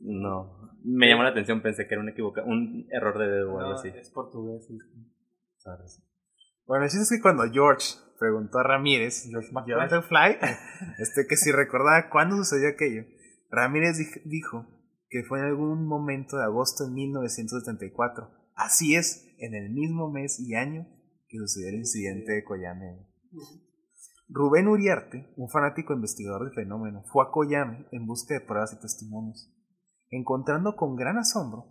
[0.00, 3.60] no, me llamó la atención, pensé que era un, equivoca un error de dedo o
[3.60, 3.88] algo así.
[3.88, 4.66] es portugués.
[4.66, 4.78] sí.
[6.66, 7.86] Bueno, el chiste es que cuando George
[8.18, 10.38] preguntó a Ramírez, George McFly.
[10.98, 13.04] Este, que si recordaba cuándo sucedió aquello,
[13.50, 14.66] Ramírez dij- dijo
[15.14, 18.30] que fue en algún momento de agosto de 1974.
[18.56, 20.88] Así es, en el mismo mes y año
[21.28, 23.06] que sucedió el incidente de Coyame.
[24.28, 28.80] Rubén Uriarte, un fanático investigador del fenómeno, fue a Coyame en busca de pruebas y
[28.80, 29.54] testimonios,
[30.10, 31.68] encontrando con gran asombro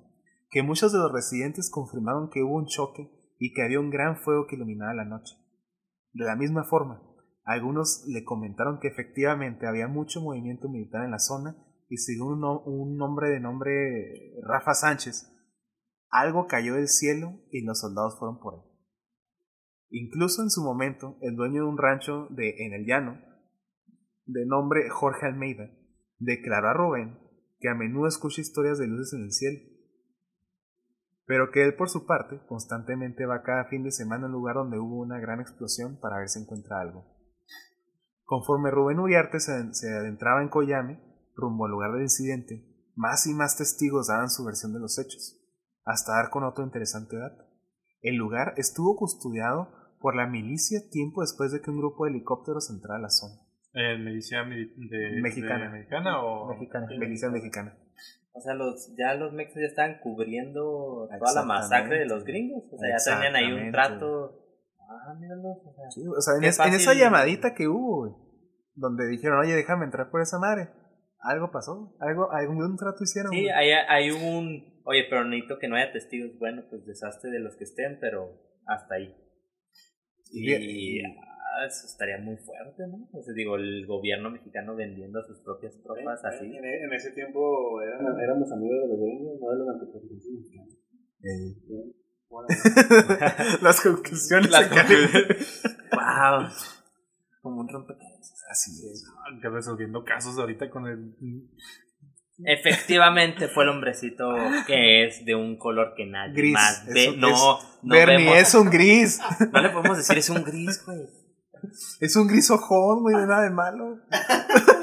[0.49, 4.15] que muchos de los residentes confirmaron que hubo un choque y que había un gran
[4.15, 5.35] fuego que iluminaba la noche.
[6.13, 7.03] De la misma forma,
[7.43, 11.57] algunos le comentaron que efectivamente había mucho movimiento militar en la zona
[11.93, 15.31] y según un, no- un hombre de nombre Rafa Sánchez,
[16.09, 18.61] algo cayó del cielo y los soldados fueron por él.
[19.91, 23.21] Incluso en su momento, el dueño de un rancho de, en el llano,
[24.25, 25.69] de nombre Jorge Almeida,
[26.17, 27.19] declaró a Rubén
[27.59, 29.59] que a menudo escucha historias de luces en el cielo,
[31.27, 34.55] pero que él por su parte constantemente va cada fin de semana a un lugar
[34.55, 37.05] donde hubo una gran explosión para ver si encuentra algo.
[38.23, 42.65] Conforme Rubén Uriarte se, se adentraba en Coyame, rumbo al lugar del incidente,
[42.95, 45.39] más y más testigos daban su versión de los hechos,
[45.85, 47.43] hasta dar con otro interesante dato.
[48.01, 49.69] El lugar estuvo custodiado
[49.99, 53.35] por la milicia tiempo después de que un grupo de helicópteros entrara a la zona.
[53.73, 55.65] Eh, ¿Milicia mili- de, Mexicana.
[55.65, 56.47] de mexicana o...?
[56.49, 57.77] Mexicana, milicia mexicana.
[58.33, 62.63] O sea, los, ya los mexas ya estaban cubriendo toda la masacre de los gringos.
[62.71, 64.39] O sea, ya tenían ahí un trato.
[64.79, 65.57] Ah, míralos.
[65.65, 68.13] O sea, Sí, o sea, en, Qué es- en esa llamadita que hubo, güey,
[68.75, 70.69] donde dijeron, oye, déjame entrar por esa madre.
[71.23, 73.31] Algo pasó, algo, algún trato hicieron.
[73.31, 74.81] Sí, hay, hay un.
[74.85, 76.37] Oye, pero necesito que no haya testigos.
[76.37, 78.29] Bueno, pues desastre de los que estén, pero
[78.67, 79.15] hasta ahí.
[80.31, 81.01] Y- Y.
[81.05, 83.07] ah, eso estaría muy fuerte, ¿no?
[83.13, 86.45] O sea, digo, el gobierno mexicano vendiendo a sus propias tropas así.
[86.45, 89.67] En, en ese tiempo eran- éramos amigos de los gringos, no de los
[90.11, 90.73] mexicanos.
[91.23, 91.93] Eh,
[92.27, 92.47] Bueno,
[93.61, 94.49] Las conclusiones.
[94.51, 94.85] Las acá.
[95.93, 96.49] ¡Wow!
[97.43, 98.41] Como un rompecabezas.
[98.49, 99.05] Así es.
[99.41, 101.13] Que resolviendo casos ahorita con el...
[102.45, 104.33] Efectivamente fue el hombrecito
[104.65, 106.53] que es de un color que nadie Gris.
[106.53, 107.03] más ve.
[107.09, 109.19] Eso no, es- no Bernie vemos- es un gris.
[109.51, 110.99] No le podemos decir es un gris, güey.
[111.99, 113.99] Es un gris ojón, güey, de nada de malo.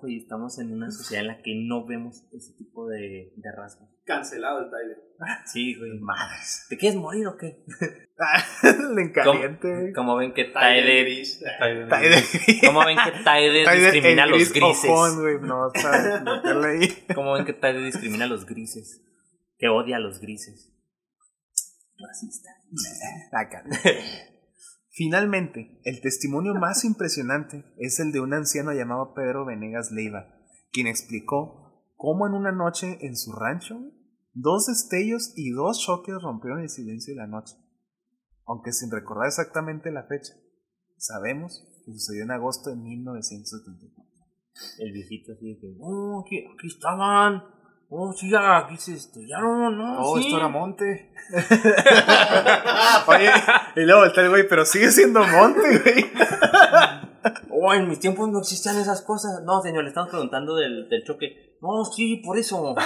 [0.00, 3.88] Güey, estamos en una sociedad en la que no vemos ese tipo de, de rasgos.
[4.06, 4.96] cancelado el Tyler.
[5.44, 5.98] Sí, güey.
[6.00, 6.66] Madres.
[6.70, 7.62] ¿Te quieres morir o qué?
[8.94, 9.92] Le encaliente, güey.
[9.92, 11.06] Como ven que Tyler
[11.88, 12.24] Tyler.
[12.64, 14.90] Como ven que Tyler discrimina a los gris grises.
[14.90, 15.40] ojón, güey.
[15.40, 15.70] No.
[17.14, 19.02] Como ven que Tyler discrimina a los grises.
[19.58, 20.72] Que odia a los grises.
[21.98, 22.48] Racista.
[23.32, 23.62] Acá.
[25.00, 30.26] Finalmente, el testimonio más impresionante es el de un anciano llamado Pedro Venegas Leiva,
[30.72, 33.80] quien explicó cómo en una noche en su rancho,
[34.34, 37.54] dos destellos y dos choques rompieron el silencio de la noche.
[38.44, 40.34] Aunque sin recordar exactamente la fecha,
[40.98, 44.04] sabemos que sucedió en agosto de 1974.
[44.80, 47.42] El viejito así de que, no, aquí, aquí estaban.
[47.92, 50.22] Oh, sí, ya, aquí se estrellaron, no, Oh, sí.
[50.24, 51.10] esto era monte.
[53.08, 53.30] Oye,
[53.76, 56.06] y luego está el güey, pero sigue siendo monte, güey.
[57.50, 59.42] Oh, en mis tiempos no existían esas cosas.
[59.44, 61.56] No, señor, le estamos preguntando del, del choque.
[61.60, 62.76] No, sí, por eso.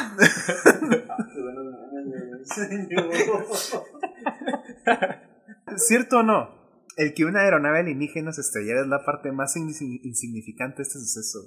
[5.77, 6.49] ¿Cierto o no?
[6.97, 10.99] El que una aeronave alienígena se estrellara es la parte más insi- insignificante de este
[11.01, 11.39] suceso.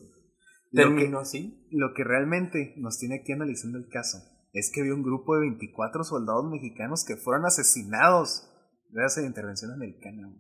[0.72, 1.68] Lo que, Terminó así.
[1.72, 4.18] lo que realmente nos tiene aquí analizando el caso
[4.54, 8.48] es que había un grupo de 24 soldados mexicanos que fueron asesinados
[8.90, 10.34] Gracias a la intervención americana.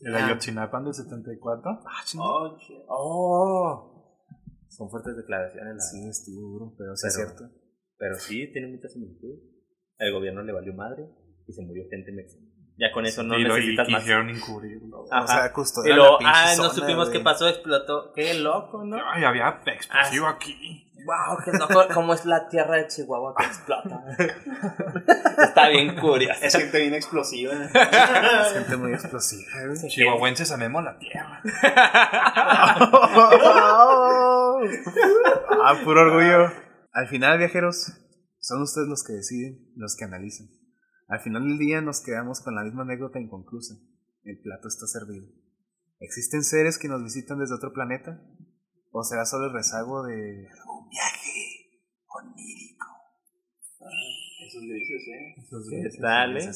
[0.00, 1.70] El Ayotzinapa del 74.
[1.70, 2.58] Ah, Oh.
[2.88, 4.20] Oh.
[4.68, 7.48] Son fuertes declaraciones, la Sí, estuvo duro, pero sí es cierto.
[7.96, 9.38] Pero sí, tiene mucha similitud.
[9.98, 11.08] El gobierno le valió madre
[11.46, 12.43] y se murió gente mexicana.
[12.76, 14.00] Ya con eso no y lo y necesitas más.
[14.00, 15.04] quisieron encubrirlo.
[15.10, 15.24] Ajá.
[15.24, 18.12] O sea, custodiar luego, la pinche ah, no supimos qué pasó, explotó.
[18.14, 18.98] Qué loco, ¿no?
[19.12, 20.84] Ay, había explosivo aquí.
[21.04, 21.86] Wow, qué loco.
[21.94, 24.04] ¿Cómo es la tierra de Chihuahua que explota?
[25.44, 26.40] Está bien curioso.
[26.42, 27.52] Es gente bien explosiva.
[27.64, 29.88] Es gente muy explosiva, güey.
[29.88, 31.42] Chihuahuenses amemos la tierra.
[35.62, 36.50] ah, puro orgullo.
[36.92, 37.92] Al final, viajeros,
[38.38, 40.48] son ustedes los que deciden, los que analizan.
[41.08, 43.74] Al final del día nos quedamos con la misma anécdota inconclusa.
[44.24, 45.26] El plato está servido.
[46.00, 48.20] ¿Existen seres que nos visitan desde otro planeta?
[48.90, 52.86] ¿O será solo el rezago de algún viaje onírico?
[54.46, 55.34] Esos grises, ¿eh?
[55.70, 56.50] ¿Qué tal, Eso eh?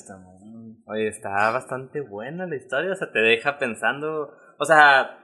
[0.86, 5.14] Oye, está bastante buena la historia, o sea, te deja pensando, o sea,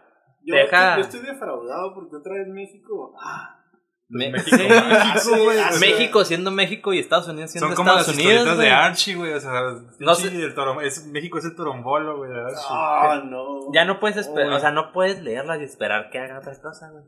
[0.47, 3.15] Yo, Deja- yo estoy defraudado porque otra vez México.
[3.19, 3.64] Ah,
[4.09, 5.59] Me- México, sí, México, güey.
[5.81, 8.59] México siendo México y Estados Unidos siendo Son como las Estados Unidos.
[8.59, 8.71] de.
[8.71, 9.33] Archie, güey.
[9.33, 9.61] O sea,
[9.99, 12.67] No sé- el torom- es, México es el torombolo, güey, de Archie.
[12.69, 13.73] Ah, no.
[13.73, 16.91] Ya no puedes esperar, o sea, no puedes leerlas y esperar que haga otra cosa,
[16.91, 17.05] güey.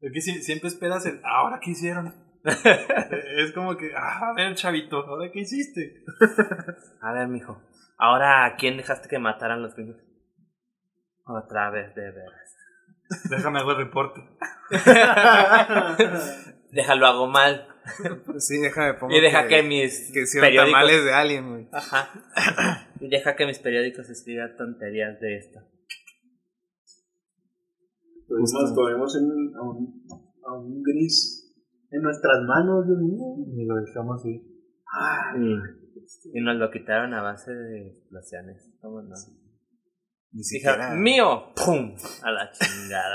[0.00, 2.12] Es que si- siempre esperas el, ¿ahora qué hicieron?
[2.44, 6.02] es como que, ah, a ver, chavito, ¿ahora qué hiciste?
[7.02, 7.62] A ver, mijo,
[7.98, 9.96] ahora ¿a quién dejaste que mataran los niños?
[11.26, 12.56] Otra vez, de veras.
[13.28, 14.20] Déjame hago el reporte.
[16.72, 17.66] Déjalo hago mal.
[18.38, 20.72] Sí, déjame pongo Y deja que, mis que hicieron periódicos...
[20.72, 21.68] tamales de alien, güey.
[21.72, 22.08] Ajá.
[23.00, 25.60] Y deja que mis periódicos escriban tonterías de esto.
[28.28, 30.04] Tuvimos, tuvimos en- a, un,
[30.46, 31.50] a un gris
[31.90, 33.36] en nuestras manos, Dios mío.
[33.56, 34.46] Y lo dejamos así.
[35.40, 38.70] Y, y nos lo quitaron a base de explosiones.
[38.80, 39.14] ¿Cómo no?
[40.32, 40.94] Ni siquiera.
[40.94, 41.96] Mío, ¡pum!
[42.22, 43.14] A la chingada.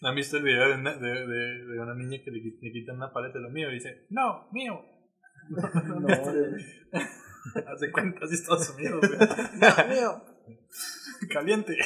[0.00, 2.72] ¿No han visto el video de una, de, de, de una niña que le, le
[2.72, 4.80] quitan una paleta de lo mío y dice, no, mío?
[7.66, 9.18] Hace cuenta de Estados Unidos, güey.
[11.30, 11.76] Caliente.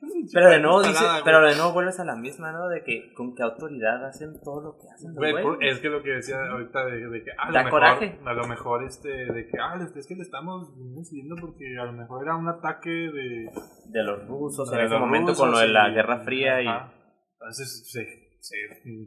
[0.32, 2.68] Pero de nuevo dice, pero de nuevo vuelves a la misma, ¿no?
[2.68, 5.14] De que con qué autoridad hacen todo lo que hacen.
[5.14, 8.18] Güey, es que lo que decía ahorita de, de que a lo mejor, coraje.
[8.24, 10.72] a lo mejor este, de que, ah, es que le estamos
[11.04, 13.50] siguiendo porque a lo mejor era un ataque de,
[13.86, 16.62] de los rusos de en ese momento rusos con lo de la y- Guerra Fría
[16.62, 16.92] y Ajá.
[17.34, 18.04] Entonces se,
[18.40, 18.56] se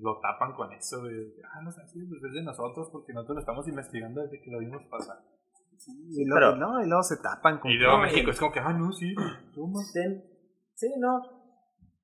[0.02, 3.36] lo tapan con eso de, ah, no sé, sí, pues es de nosotros porque nosotros
[3.36, 5.18] lo estamos investigando desde que lo vimos pasar.
[6.10, 8.60] Y luego, Pero- no, y luego se tapan con Y luego México es como que,
[8.60, 9.14] ah, no, sí,
[9.56, 9.80] toma.
[9.94, 10.24] Ten-
[10.84, 11.22] Sí, no.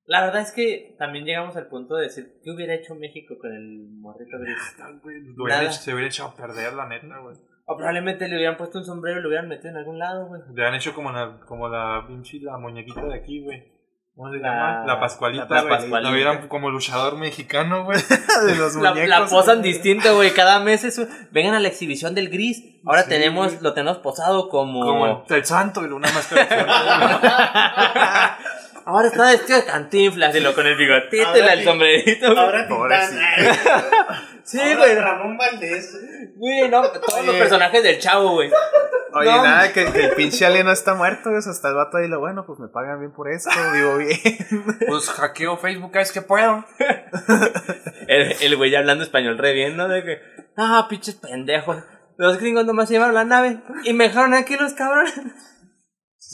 [0.06, 3.52] La verdad es que también llegamos al punto de decir, ¿qué hubiera hecho México con
[3.52, 4.56] el morrito gris?
[4.78, 5.70] Nada, güey, lo hubiera Nada.
[5.70, 7.36] hecho- se hubiera echado a perder, la neta, güey.
[7.66, 10.40] O probablemente le hubieran puesto un sombrero y lo hubieran metido en algún lado, güey.
[10.54, 13.78] Le han hecho como la, como la pinche, la muñequita de aquí, güey.
[14.16, 14.84] ¿Cómo se La- llama?
[14.86, 15.72] La Pascualita, la güey.
[15.74, 16.00] Pascualita.
[16.10, 17.98] Lo hubieran como luchador mexicano, güey.
[18.48, 19.08] de los La, muñecos.
[19.08, 20.32] la posan distinto, güey.
[20.34, 22.60] Cada mes es un- Vengan a la exhibición del gris.
[22.84, 23.62] Ahora Sí, tenemos, güey.
[23.62, 24.80] lo tenemos posado como...
[24.80, 26.48] Como el, el santo y una máscara
[28.84, 32.26] Ahora está vestido de cantinflas y lo con el bigotito y el sombrerito.
[32.34, 32.38] güey.
[32.38, 32.66] Ahora.
[32.66, 33.10] Titán.
[34.44, 34.94] Sí, Ahora güey.
[34.96, 35.96] Ramón Valdés.
[36.36, 38.50] Güey, no, todos los personajes del chavo, güey.
[39.12, 39.42] Oye, No.
[39.42, 41.96] nada, que, que el pinche alien no está muerto, güey, o sea, hasta el vato
[41.98, 44.18] ahí lo bueno, pues me pagan bien por esto, vivo bien.
[44.88, 46.64] Pues hackeo Facebook cada vez que puedo.
[48.06, 49.88] El, el güey hablando español re bien, ¿no?
[49.88, 50.18] De que,
[50.56, 51.76] ah, pinches pendejos.
[52.16, 55.14] Los gringos nomás se llevaron la nave y me dejaron aquí los cabrones.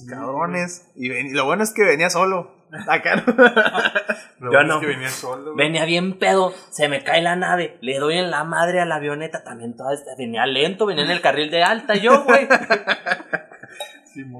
[0.09, 0.91] Cabrones.
[0.97, 2.55] Y, ven- y lo bueno es que venía solo.
[2.89, 3.23] Acá no.
[4.41, 4.75] Lo Yo bueno no.
[4.75, 5.55] Es que venía solo.
[5.55, 8.97] Venía bien pedo, se me cae la nave, le doy en la madre a la
[8.97, 12.47] avioneta, también toda esta, venía lento, venía en el carril de alta yo, güey.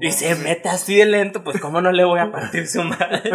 [0.01, 3.29] Y se mete así de lento, pues cómo no le voy a partir su madre.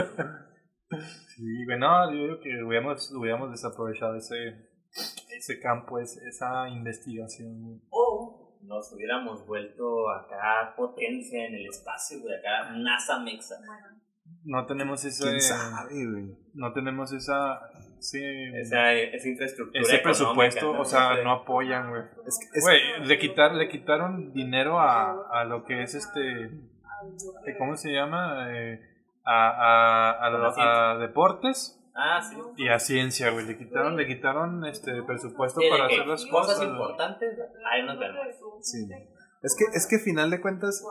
[1.36, 4.34] Sí, güey, no, yo digo que hubiéramos, hubiéramos desaprovechado ese,
[5.36, 7.62] ese campo, ese- esa investigación.
[7.62, 7.80] güey.
[8.62, 13.56] Nos hubiéramos vuelto acá potencia en el espacio, güey, acá NASA Mexa.
[14.44, 16.36] No tenemos ese, ¿Quién sabe, güey?
[16.54, 17.60] no tenemos esa,
[17.98, 19.80] ese, Esa, esa infraestructura.
[19.80, 22.02] ese presupuesto, o sea, no apoyan, güey.
[22.26, 26.50] Es que, es- Güey, le, quitar, le quitaron dinero a, a lo que es este.
[27.58, 28.46] ¿Cómo se llama?
[28.56, 28.80] Eh,
[29.24, 32.36] a, a, a deportes Ah, sí.
[32.56, 33.46] y a ciencia, güey.
[33.46, 37.38] Le quitaron, le quitaron este presupuesto Sí, para hacer las cosas importantes,
[37.70, 38.26] ahí nos vemos.
[38.62, 38.88] sí.
[39.42, 40.84] Es que, es que final de cuentas,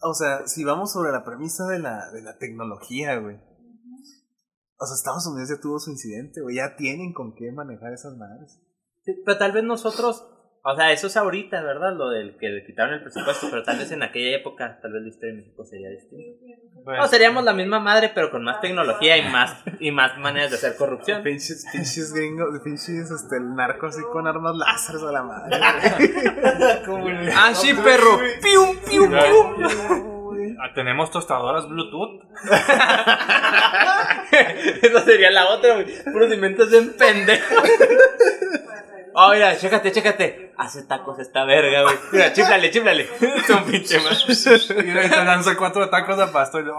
[0.00, 3.36] o sea, si vamos sobre la premisa de la, de la tecnología, güey.
[3.36, 6.56] O sea, Estados Unidos ya tuvo su incidente, güey.
[6.56, 8.58] Ya tienen con qué manejar esas madres.
[9.04, 10.26] Sí, pero tal vez nosotros,
[10.66, 11.92] O sea, eso es ahorita, ¿verdad?
[11.94, 15.02] Lo del que le quitaron el presupuesto, pero tal vez en aquella época, tal vez
[15.02, 16.38] la historia de México sería distinta.
[16.84, 20.50] Bueno, No, seríamos la misma madre, pero con más tecnología y más, y más maneras
[20.52, 21.22] de hacer corrupción.
[21.22, 25.60] Pinches, pinches gringos, pinches, este, el narco así con armas láseres a la madre.
[27.36, 28.18] ¡Ah, sí, perro!
[28.42, 29.22] ¡Pium, pium, Ya.
[29.22, 30.56] pium!
[30.62, 32.22] ah, tenemos tostadoras Bluetooth.
[34.82, 35.86] Esa sería la otra, güey.
[36.10, 37.54] Puros inventos de pendejo.
[39.16, 40.52] Oh, mira, chécate, chécate.
[40.56, 41.96] Hace tacos esta verga, güey.
[42.12, 43.08] Mira, chíflale, chíflale.
[43.20, 44.46] Es un pinche más.
[44.70, 44.82] Y
[45.24, 46.78] lanza cuatro tacos de pasto y lo-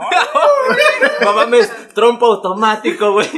[1.21, 3.29] No mames, trompo automático, güey.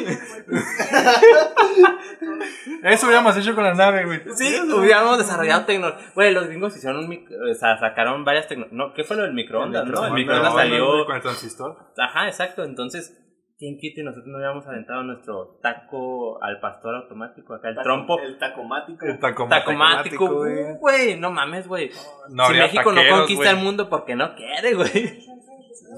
[2.83, 4.21] Eso hubiéramos hecho con la nave, güey.
[4.35, 6.05] Sí, hubiéramos desarrollado tecnología.
[6.13, 8.77] Güey, los gringos hicieron un micro, o sea, sacaron varias tecnologías.
[8.77, 10.05] No, ¿qué fue lo del microondas, no?
[10.05, 11.05] El microondas salió.
[11.05, 11.77] Con el transistor.
[11.97, 12.63] Ajá, exacto.
[12.63, 13.17] Entonces,
[13.57, 18.19] ¿quién quita y nosotros no hubiéramos aventado nuestro taco al pastor automático acá, el trompo?
[18.19, 19.05] El tacomático.
[19.05, 20.77] El taco Tacomático, tacomático, güey.
[20.79, 21.91] güey, no mames, güey.
[22.29, 23.57] No si México no conquista güey.
[23.57, 25.27] el mundo porque no quiere, güey.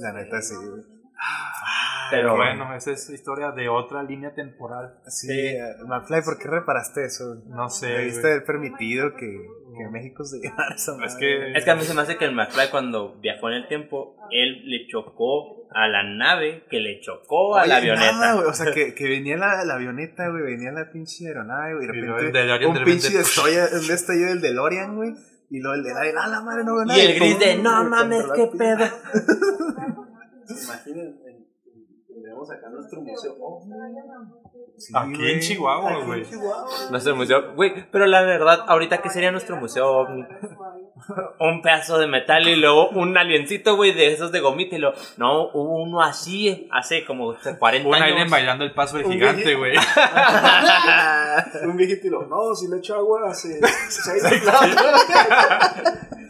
[0.01, 0.99] La neta, sí, güey.
[2.11, 4.95] Pero bueno, esa es historia de otra línea temporal.
[5.05, 7.36] Sí, eh, McFly, ¿por qué reparaste eso?
[7.47, 7.88] No sé.
[7.88, 9.28] Debiste haber permitido que,
[9.78, 10.93] que México se llevara esa.
[11.05, 11.51] Es que.
[11.51, 14.15] Es que a mí se me hace que el McFly cuando viajó en el tiempo,
[14.32, 18.11] él le chocó a la nave que le chocó a la avioneta.
[18.13, 21.89] nada, o sea, que, que venía la, la avioneta, güey, venía la pinche aeronave, güey,
[21.89, 25.13] y de el repente DeLorean un de pinche repente- destroyer, un destello del DeLorean, güey,
[25.51, 26.97] y luego el DeLorean, ah, la madre, no veo nada.
[26.97, 28.86] y el gris de, no mames, qué la pinche- pedo.
[30.50, 31.20] Imaginen,
[32.08, 33.38] tendremos acá nuestro museo.
[33.39, 33.62] Oh,
[34.78, 35.34] Sí, Aquí güey.
[35.34, 36.24] en Chihuahua, güey.
[36.89, 40.07] Nuestro museo, güey, pero la verdad, ahorita qué sería nuestro museo?
[41.39, 44.93] Un pedazo de metal y luego un aliencito, güey, de esos de gomita y lo,
[45.17, 48.07] no, hubo uno así hace como 40 Un años.
[48.11, 49.59] alien bailando el paso del Un gigante, viejito.
[49.59, 49.74] güey.
[51.63, 53.59] Un viejito y lo, no, si le echo agua, se,
[53.89, 54.67] se ha disecado.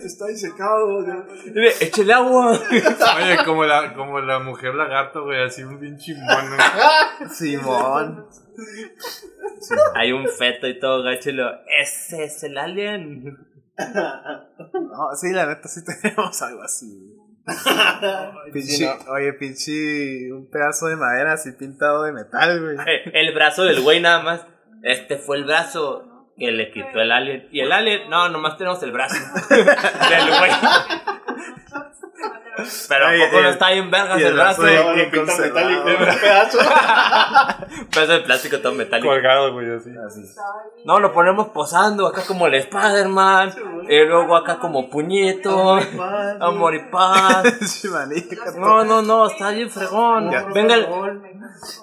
[0.06, 1.06] Está disecado.
[1.06, 1.24] ya".
[1.46, 2.52] Dile, Échele agua.
[2.52, 6.58] Oye, como la, como la mujer lagarto, güey, así un pinche mono.
[7.32, 8.26] Simón.
[9.96, 13.38] Hay un feto y todo, gacho, y lo, ese es el alien.
[14.74, 17.20] No, sí, la neta, sí tenemos algo así, güey.
[18.52, 22.78] Pinche, oye, pinche, un pedazo de madera así pintado de metal, güey.
[23.14, 24.46] El brazo del güey nada más.
[24.84, 27.50] Este fue el brazo que le quitó el alien.
[27.52, 29.16] Y el alien, no, nomás tenemos el brazo
[29.50, 30.52] del güey.
[32.88, 34.62] Pero Oye, ¿a poco no eh, está bien vergas y el el brazo?
[34.64, 35.10] metálico
[35.90, 36.58] en un pedazo.
[37.94, 39.10] Pedazo de plástico todo metálico.
[39.10, 39.92] Colgado, güey, así.
[40.06, 40.22] Así.
[40.86, 43.54] No, lo ponemos posando acá como el Spider-Man.
[43.90, 45.78] Y luego acá como puñito.
[46.40, 47.44] Amor y paz.
[48.58, 50.32] No, no, no, está bien fregón.
[50.32, 50.46] Ya.
[50.54, 50.88] Venga, el,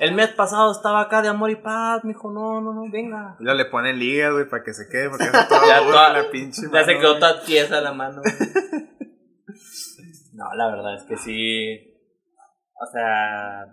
[0.01, 2.31] el mes pasado estaba acá de amor y paz, mijo.
[2.31, 3.37] No, no, no, venga.
[3.39, 6.63] Y luego le ponen ligas, güey, para que se quede, porque Ya toda- la pinche
[6.73, 8.23] Ya se quedó toda tiesa la mano.
[10.37, 11.95] No, la verdad es que sí.
[12.75, 13.65] O sea,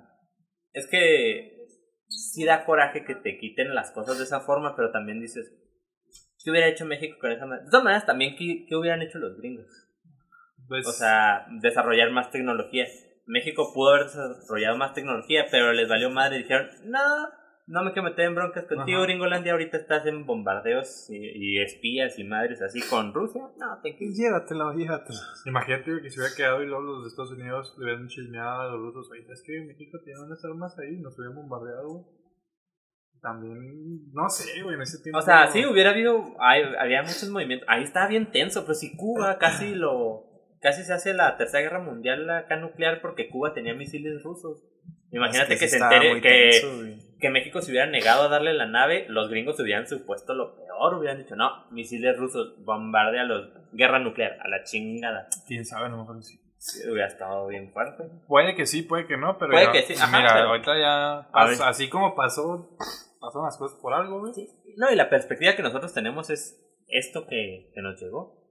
[0.71, 1.65] es que
[2.07, 5.51] sí da coraje que te quiten las cosas de esa forma, pero también dices,
[6.41, 7.65] ¿qué hubiera hecho México con esa manera?
[7.65, 9.67] De todas maneras, también, ¿qué, qué hubieran hecho los gringos?
[10.69, 12.85] Pues, O sea, desarrollar más tecnología.
[13.25, 16.99] México pudo haber desarrollado más tecnología, pero les valió madre y dijeron, no,
[17.65, 19.07] no me quiero meter en broncas contigo, Ajá.
[19.07, 23.41] Gringolandia, ahorita estás en bombardeos y, y espías y madres así con Rusia.
[23.57, 25.19] No, te Y Llévatelo, llévatelo.
[25.45, 28.67] imagínate que se hubiera quedado y luego los de Estados Unidos le hubieran chismeado a
[28.67, 29.09] los rusos.
[29.11, 32.05] Oye, es que México tiene unas armas ahí, nos hubieran bombardeado.
[33.21, 35.19] También, no sé, güey, en ese tiempo.
[35.19, 37.65] O sea, sí, hubiera habido, hay, había muchos movimientos.
[37.69, 40.32] Ahí estaba bien tenso, pero si Cuba casi lo,
[40.63, 44.63] casi se hace la tercera guerra mundial acá nuclear porque Cuba tenía misiles rusos.
[45.11, 48.53] Imagínate Es que, sí se entere que, tenso, que México se hubiera negado a darle
[48.55, 53.49] la nave, los gringos hubieran supuesto lo peor, hubieran dicho, no, misiles rusos, bombardea los,
[53.73, 55.27] guerra nuclear, a la chingada.
[55.47, 56.39] quién sabe, a lo mejor sí.
[56.57, 58.05] Sí, hubiera estado bien fuerte.
[58.25, 59.51] Puede que sí, puede que no, pero.
[59.51, 61.19] Puede ya- que sí, ajá, Mira, pero- ahorita ya.
[61.67, 62.77] Así como pasó,
[63.19, 64.31] pasaron las cosas por algo, güey.
[64.77, 66.57] No, y la perspectiva que nosotros tenemos es
[66.87, 68.41] esto que, que nos llegó.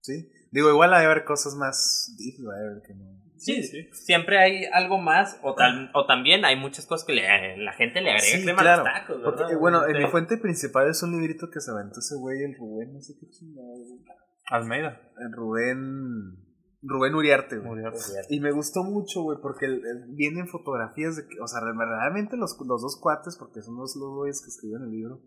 [0.00, 0.32] Sí.
[0.50, 3.16] Digo, igual hay haber cosas más deep, güey, que no.
[3.38, 7.72] Sí, siempre hay algo más, o, tal, o también hay muchas cosas que le- la
[7.74, 8.82] gente le agrega Sí, crema claro.
[8.82, 9.58] a los tacos, Porque, ¿verdad?
[9.58, 12.94] bueno, en mi fuente principal es un librito que se aventó ese güey, el Rubén,
[12.94, 14.00] no sé qué chingada, güey.
[14.46, 15.00] Almeida.
[15.18, 16.46] El Rubén.
[16.82, 17.68] Rubén Uriarte, güey.
[17.68, 17.92] Murió.
[18.30, 22.36] Y me gustó mucho, güey, porque el- el- vienen fotografías de que, o sea, realmente
[22.36, 25.20] los, los dos cuates, porque son los, los güeyes que escribieron el libro,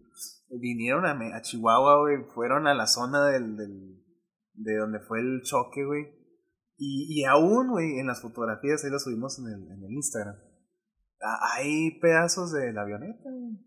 [0.50, 3.99] vinieron a, Me- a Chihuahua, güey, fueron a la zona del, del,
[4.60, 6.06] de donde fue el choque, güey.
[6.78, 10.36] Y, y aún, güey, en las fotografías, ahí las subimos en el, en el Instagram,
[11.22, 13.58] a- hay pedazos de la avioneta, güey.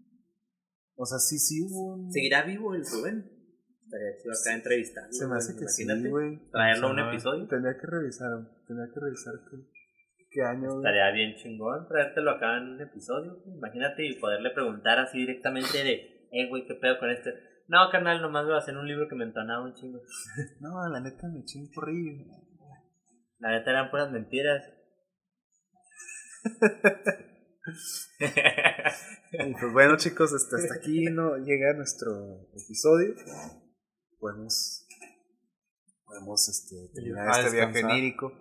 [0.94, 2.12] O sea, sí, sí hubo un...
[2.12, 3.24] ¿Seguirá vivo el Rubén?
[3.84, 5.04] Estaría chido acá entrevistar.
[5.10, 6.50] Se me hace que sí, Imagínate, güey.
[6.50, 7.46] Traerlo a un episodio.
[7.48, 8.30] Tendría que revisar,
[8.66, 9.56] tendría que revisar qué,
[10.30, 10.76] qué año, güey.
[10.78, 13.42] Estaría bien chingón traértelo acá en un episodio.
[13.46, 17.30] Imagínate y poderle preguntar así directamente de, eh, güey, ¿qué pedo con este?
[17.68, 20.00] No, carnal, nomás a hacer un libro que me entonaba un chingo.
[20.60, 22.26] No, la neta me chingo horrible.
[23.38, 24.62] La neta eran puras mentiras.
[29.32, 32.10] Y pues bueno, chicos, hasta, hasta aquí no llega nuestro
[32.54, 33.14] episodio.
[34.18, 34.86] Podemos,
[36.04, 38.32] podemos este, terminar a este viaje onírico,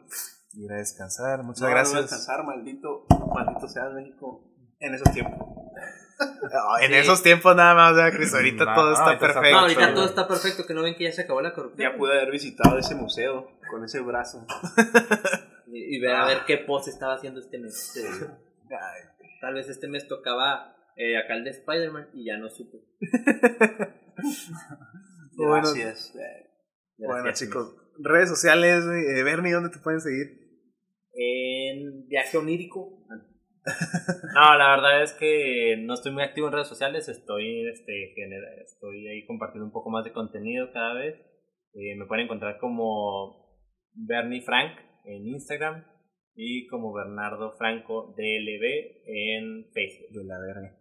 [0.53, 1.43] ir a descansar.
[1.43, 2.01] Muchas No, no gracias.
[2.01, 5.60] descansar, maldito, maldito sea México en esos tiempos.
[6.81, 6.95] En Sí.
[6.97, 8.33] esos tiempos nada más, ¿verdad, Cris?
[8.33, 9.51] Ahorita No, todo está perfecto.
[9.51, 9.93] No, ahorita güey.
[9.95, 11.91] todo está perfecto, que no ven que ya se acabó la corrupción.
[11.91, 14.45] Ya pude haber visitado ese museo con ese brazo.
[15.67, 17.95] Y, y ver a ver qué pose estaba haciendo este mes.
[17.95, 18.27] Este,
[19.41, 22.79] Tal vez este mes tocaba eh, acá el de Spider-Man y ya no supe.
[25.35, 25.63] Bueno.
[25.73, 26.13] Gracias.
[26.97, 28.83] Bueno, Gracias, chicos, redes sociales.
[28.85, 30.39] Eh, Bernie, ¿dónde te pueden seguir?
[31.13, 32.99] En viaje onírico.
[34.33, 38.55] No, la verdad es que no estoy muy activo en redes sociales, estoy, este, genera-
[38.63, 41.15] estoy ahí compartiendo un poco más de contenido cada vez.
[41.73, 43.57] Eh, me pueden encontrar como
[43.93, 45.85] Bernie Frank en Instagram
[46.35, 50.09] y como Bernardo Franco DLB en Facebook.
[50.11, 50.77] De la verga.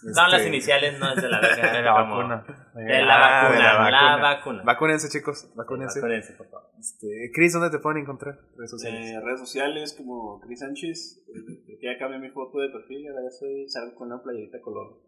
[0.00, 1.40] Son las Este, iniciales, no es de la.
[1.72, 2.44] De vacuna.
[2.74, 4.62] De la Ah, vacuna, de la la vacuna.
[4.64, 5.52] Vacúnense, chicos.
[5.54, 6.00] Vacúnense.
[6.00, 6.70] Vacúnense, por favor.
[6.78, 8.38] Este, Chris, ¿dónde te pueden encontrar?
[8.56, 9.10] Redes sociales.
[9.10, 11.22] eh, redes sociales como Chris Sánchez.
[11.28, 13.08] eh, ya cambié mi foto de perfil.
[13.08, 15.00] Ahora ya soy, salgo con una playerita color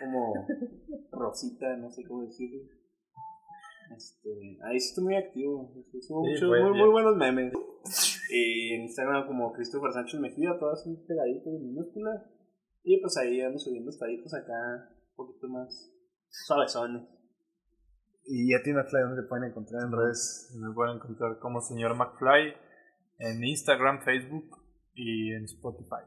[0.00, 0.34] como
[1.12, 2.62] rosita, no sé cómo decirlo.
[3.96, 4.30] Este,
[4.64, 5.70] ahí sí estoy muy activo.
[6.00, 7.52] Subo Sí, muchos, pues, muy, muy buenos memes.
[8.30, 12.24] Y en Instagram como Christopher Sánchez Mejía, todas así pegaditas en minúscula.
[12.84, 15.92] Y pues ahí ando subiendo estaditos acá, un poquito más
[16.28, 17.02] suavezones.
[18.24, 20.56] Y a ti, McFly, ¿dónde te pueden encontrar en redes?
[20.60, 22.54] Me pueden encontrar como señor McFly
[23.18, 24.58] en Instagram, Facebook
[24.94, 26.04] y en Spotify.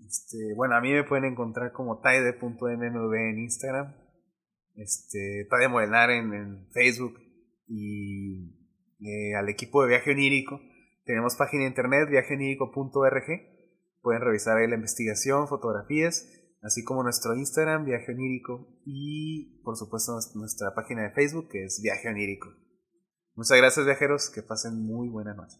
[0.00, 3.94] Este, bueno, a mí me pueden encontrar como taide.mmv en Instagram,
[4.76, 7.18] este, Taide Modelar en, en Facebook
[7.66, 8.54] y
[9.00, 10.60] eh, al equipo de Viaje Onírico.
[11.04, 13.57] Tenemos página de internet viajeonírico.org.
[14.08, 16.26] Pueden revisar ahí la investigación, fotografías,
[16.62, 21.82] así como nuestro Instagram, Viaje Onírico, y por supuesto nuestra página de Facebook que es
[21.82, 22.48] Viaje Onírico.
[23.34, 25.58] Muchas gracias viajeros, que pasen muy buena noche.